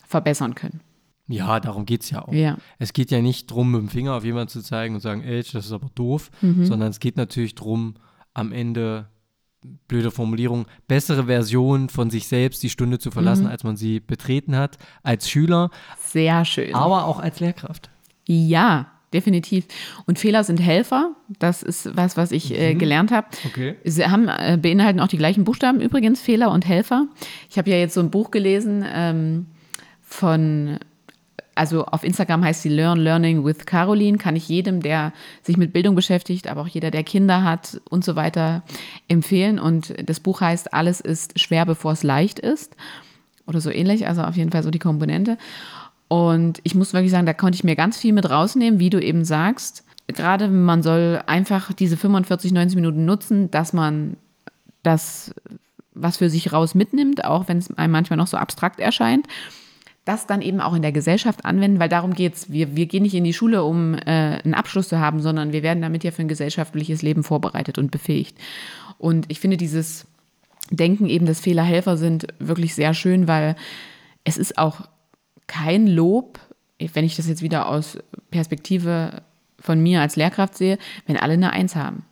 [0.06, 0.82] verbessern können.
[1.28, 2.32] Ja, darum geht es ja auch.
[2.32, 2.58] Ja.
[2.80, 5.44] Es geht ja nicht darum, mit dem Finger auf jemanden zu zeigen und sagen, ey,
[5.44, 6.66] das ist aber doof, mhm.
[6.66, 7.96] sondern es geht natürlich darum,
[8.34, 9.08] am Ende,
[9.90, 13.52] blöde Formulierung, bessere Version von sich selbst die Stunde zu verlassen, mhm.
[13.52, 15.70] als man sie betreten hat, als Schüler.
[16.00, 16.74] Sehr schön.
[16.74, 17.90] Aber auch als Lehrkraft.
[18.26, 19.66] Ja, definitiv.
[20.06, 21.12] Und Fehler sind Helfer.
[21.40, 22.80] Das ist was, was ich äh, mhm.
[22.80, 23.28] gelernt habe.
[23.46, 23.76] Okay.
[23.84, 27.08] Sie haben, äh, beinhalten auch die gleichen Buchstaben übrigens, Fehler und Helfer.
[27.50, 29.46] Ich habe ja jetzt so ein Buch gelesen ähm,
[30.02, 30.78] von,
[31.56, 34.18] also auf Instagram heißt sie Learn Learning with Caroline.
[34.18, 38.04] Kann ich jedem, der sich mit Bildung beschäftigt, aber auch jeder, der Kinder hat und
[38.04, 38.64] so weiter,
[39.08, 39.58] empfehlen.
[39.58, 42.76] Und das Buch heißt Alles ist schwer, bevor es leicht ist.
[43.46, 45.38] Oder so ähnlich, also auf jeden Fall so die Komponente.
[46.08, 49.02] Und ich muss wirklich sagen, da konnte ich mir ganz viel mit rausnehmen, wie du
[49.02, 49.84] eben sagst.
[50.08, 54.16] Gerade man soll einfach diese 45, 90 Minuten nutzen, dass man
[54.84, 55.34] das,
[55.94, 59.28] was für sich raus mitnimmt, auch wenn es einem manchmal noch so abstrakt erscheint,
[60.06, 62.50] das dann eben auch in der Gesellschaft anwenden, weil darum geht es.
[62.50, 65.64] Wir, wir gehen nicht in die Schule, um äh, einen Abschluss zu haben, sondern wir
[65.64, 68.38] werden damit ja für ein gesellschaftliches Leben vorbereitet und befähigt.
[68.98, 70.08] Und ich finde dieses
[70.72, 73.58] Denken eben, dass Fehler Helfer sind, wirklich sehr schön, weil
[74.24, 74.88] es ist auch
[75.48, 76.40] kein Lob,
[76.80, 77.98] wenn ich das jetzt wieder aus
[78.30, 79.24] Perspektive
[79.60, 82.04] von mir als Lehrkraft sehe, wenn alle eine Eins haben.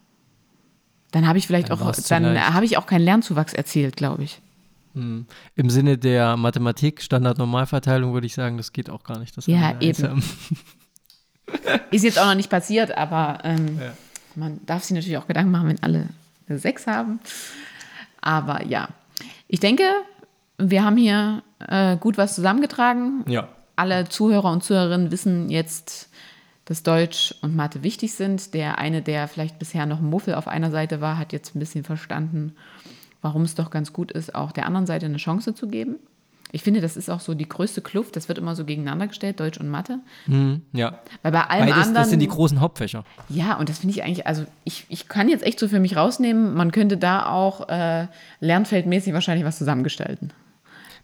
[1.12, 4.42] Dann habe ich vielleicht dann auch, dann habe ich auch keinen Lernzuwachs erzielt, glaube ich.
[4.96, 5.26] Hm.
[5.56, 9.38] Im Sinne der Mathematik, Standard-Normalverteilung würde ich sagen, das geht auch gar nicht.
[9.38, 10.24] Das ja, eben.
[11.92, 13.94] Ist jetzt auch noch nicht passiert, aber ähm, ja.
[14.36, 16.10] man darf sich natürlich auch Gedanken machen, wenn alle
[16.48, 17.20] eine Sechs haben.
[18.22, 18.90] Aber ja,
[19.48, 19.84] ich denke,
[20.58, 23.24] wir haben hier äh, gut was zusammengetragen.
[23.28, 23.47] Ja.
[23.76, 26.09] alle Zuhörer und Zuhörerinnen wissen jetzt,
[26.66, 28.53] dass Deutsch und Mathe wichtig sind.
[28.53, 31.59] Der eine, der vielleicht bisher noch ein Muffel auf einer Seite war, hat jetzt ein
[31.59, 32.55] bisschen verstanden,
[33.22, 35.97] warum es doch ganz gut ist, auch der anderen Seite eine Chance zu geben.
[36.51, 38.16] Ich finde, das ist auch so die größte Kluft.
[38.16, 39.99] Das wird immer so gegeneinander gestellt, Deutsch und Mathe.
[40.26, 40.99] Hm, ja.
[41.22, 41.95] Weil bei allem Beides, anderen.
[41.95, 43.03] das sind die großen Hauptfächer.
[43.28, 45.97] Ja, und das finde ich eigentlich, also ich, ich kann jetzt echt so für mich
[45.97, 48.07] rausnehmen, man könnte da auch äh,
[48.39, 50.32] lernfeldmäßig wahrscheinlich was zusammengestalten.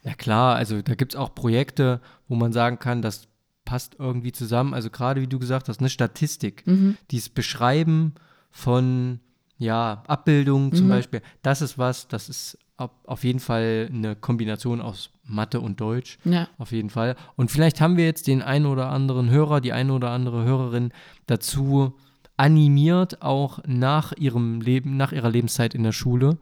[0.03, 3.27] Na klar, also da gibt es auch Projekte, wo man sagen kann, das
[3.65, 4.73] passt irgendwie zusammen.
[4.73, 6.97] Also gerade wie du gesagt hast, eine Statistik, Mhm.
[7.11, 8.15] dieses Beschreiben
[8.49, 9.19] von
[9.57, 10.89] ja, Abbildungen zum Mhm.
[10.89, 12.57] Beispiel, das ist was, das ist
[13.05, 16.17] auf, jeden Fall eine Kombination aus Mathe und Deutsch.
[16.23, 16.47] Ja.
[16.57, 17.15] Auf jeden Fall.
[17.35, 20.91] Und vielleicht haben wir jetzt den einen oder anderen Hörer, die eine oder andere Hörerin
[21.27, 21.93] dazu
[22.37, 26.39] animiert, auch nach ihrem Leben, nach ihrer Lebenszeit in der Schule,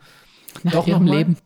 [0.63, 1.05] Nach Doch ihrem?
[1.05, 1.37] Leben.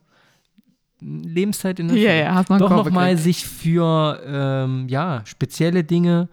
[1.03, 6.29] Lebenszeit in der Ja, Schule, einen doch nochmal sich für ähm, ja, spezielle Dinge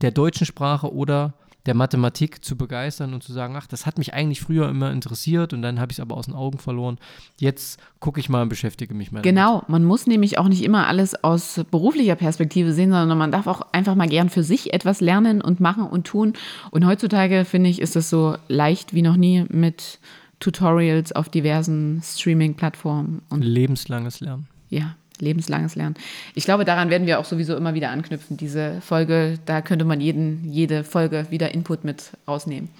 [0.00, 1.34] der deutschen Sprache oder
[1.66, 5.52] der Mathematik zu begeistern und zu sagen, ach, das hat mich eigentlich früher immer interessiert
[5.52, 6.98] und dann habe ich es aber aus den Augen verloren.
[7.38, 9.36] Jetzt gucke ich mal und beschäftige mich mal damit.
[9.36, 13.46] Genau, man muss nämlich auch nicht immer alles aus beruflicher Perspektive sehen, sondern man darf
[13.46, 16.32] auch einfach mal gern für sich etwas lernen und machen und tun.
[16.72, 20.00] Und heutzutage, finde ich, ist es so leicht wie noch nie mit
[20.42, 24.48] Tutorials auf diversen Streaming-Plattformen Lebenslanges Lernen.
[24.70, 25.94] ja, lebenslanges Lernen.
[26.34, 28.36] Ich glaube, daran werden wir auch sowieso immer wieder anknüpfen.
[28.36, 32.70] Diese Folge, da könnte man jeden, jede Folge wieder Input mit rausnehmen.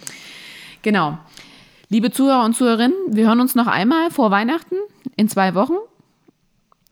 [0.83, 1.19] Genau.
[1.89, 4.77] Liebe Zuhörer und Zuhörerinnen, wir hören uns noch einmal vor Weihnachten
[5.17, 5.75] in zwei Wochen.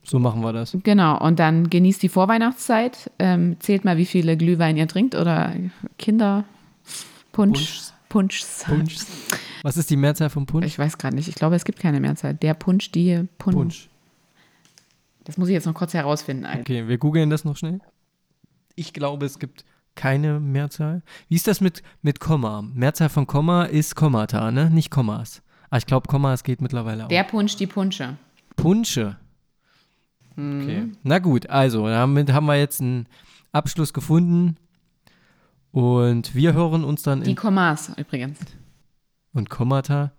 [0.05, 0.77] So machen wir das.
[0.85, 3.11] Genau, und dann genießt die Vorweihnachtszeit.
[3.19, 5.53] Ähm, zählt mal, wie viele Glühwein ihr trinkt oder
[5.99, 7.91] Kinderpunsch.
[8.11, 8.65] Punschs.
[8.67, 9.07] Punschs.
[9.07, 9.41] Punsch.
[9.63, 10.67] Was ist die Mehrzahl von Punsch?
[10.67, 11.29] Ich weiß gerade nicht.
[11.29, 12.35] Ich glaube, es gibt keine Mehrzahl.
[12.35, 13.55] Der Punsch, die Punsch.
[13.55, 13.89] Punsch.
[15.25, 16.45] Das muss ich jetzt noch kurz herausfinden.
[16.45, 16.61] Alter.
[16.61, 17.81] Okay, wir googeln das noch schnell.
[18.75, 21.03] Ich glaube, es gibt keine Mehrzahl.
[21.29, 22.63] Wie ist das mit, mit Komma?
[22.63, 24.71] Mehrzahl von Komma ist Kommata, ne?
[24.71, 25.43] Nicht Kommas.
[25.71, 27.09] Ah, ich glaube, Kommas geht mittlerweile auch.
[27.09, 28.17] Der Punsch, die Punsche.
[28.57, 29.17] Punsche.
[30.33, 30.89] Okay.
[31.03, 33.07] Na gut, also damit haben wir jetzt einen
[33.53, 34.57] Abschluss gefunden.
[35.73, 37.37] Und wir hören uns dann Die in.
[37.37, 38.39] Kommas übrigens.
[39.33, 40.13] Und Kommata.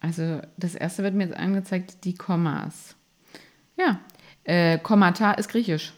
[0.00, 2.96] Also das erste wird mir jetzt angezeigt, die Kommas.
[3.76, 4.00] Ja,
[4.44, 5.92] äh, Kommata ist griechisch.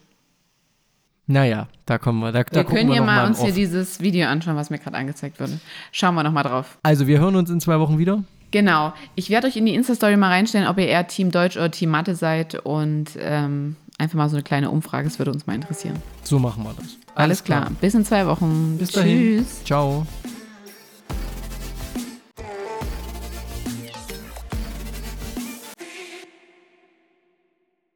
[1.27, 2.33] Naja, da kommen wir.
[2.33, 4.79] Da, da wir gucken können wir mal mal uns hier dieses Video anschauen, was mir
[4.79, 5.61] gerade angezeigt wurde.
[5.93, 6.79] Schauen wir noch mal drauf.
[6.83, 8.25] Also, wir hören uns in zwei Wochen wieder.
[8.51, 8.95] Genau.
[9.14, 11.91] Ich werde euch in die Insta-Story mal reinstellen, ob ihr eher Team Deutsch oder Team
[11.91, 15.09] Mathe seid und ähm, einfach mal so eine kleine Umfrage.
[15.09, 15.96] Das würde uns mal interessieren.
[16.22, 16.96] So machen wir das.
[17.14, 17.70] Alles, klar.
[17.80, 18.76] Bis in zwei Wochen.
[18.78, 19.38] Bis dahin.
[19.44, 19.64] Tschüss.
[19.64, 20.07] Ciao.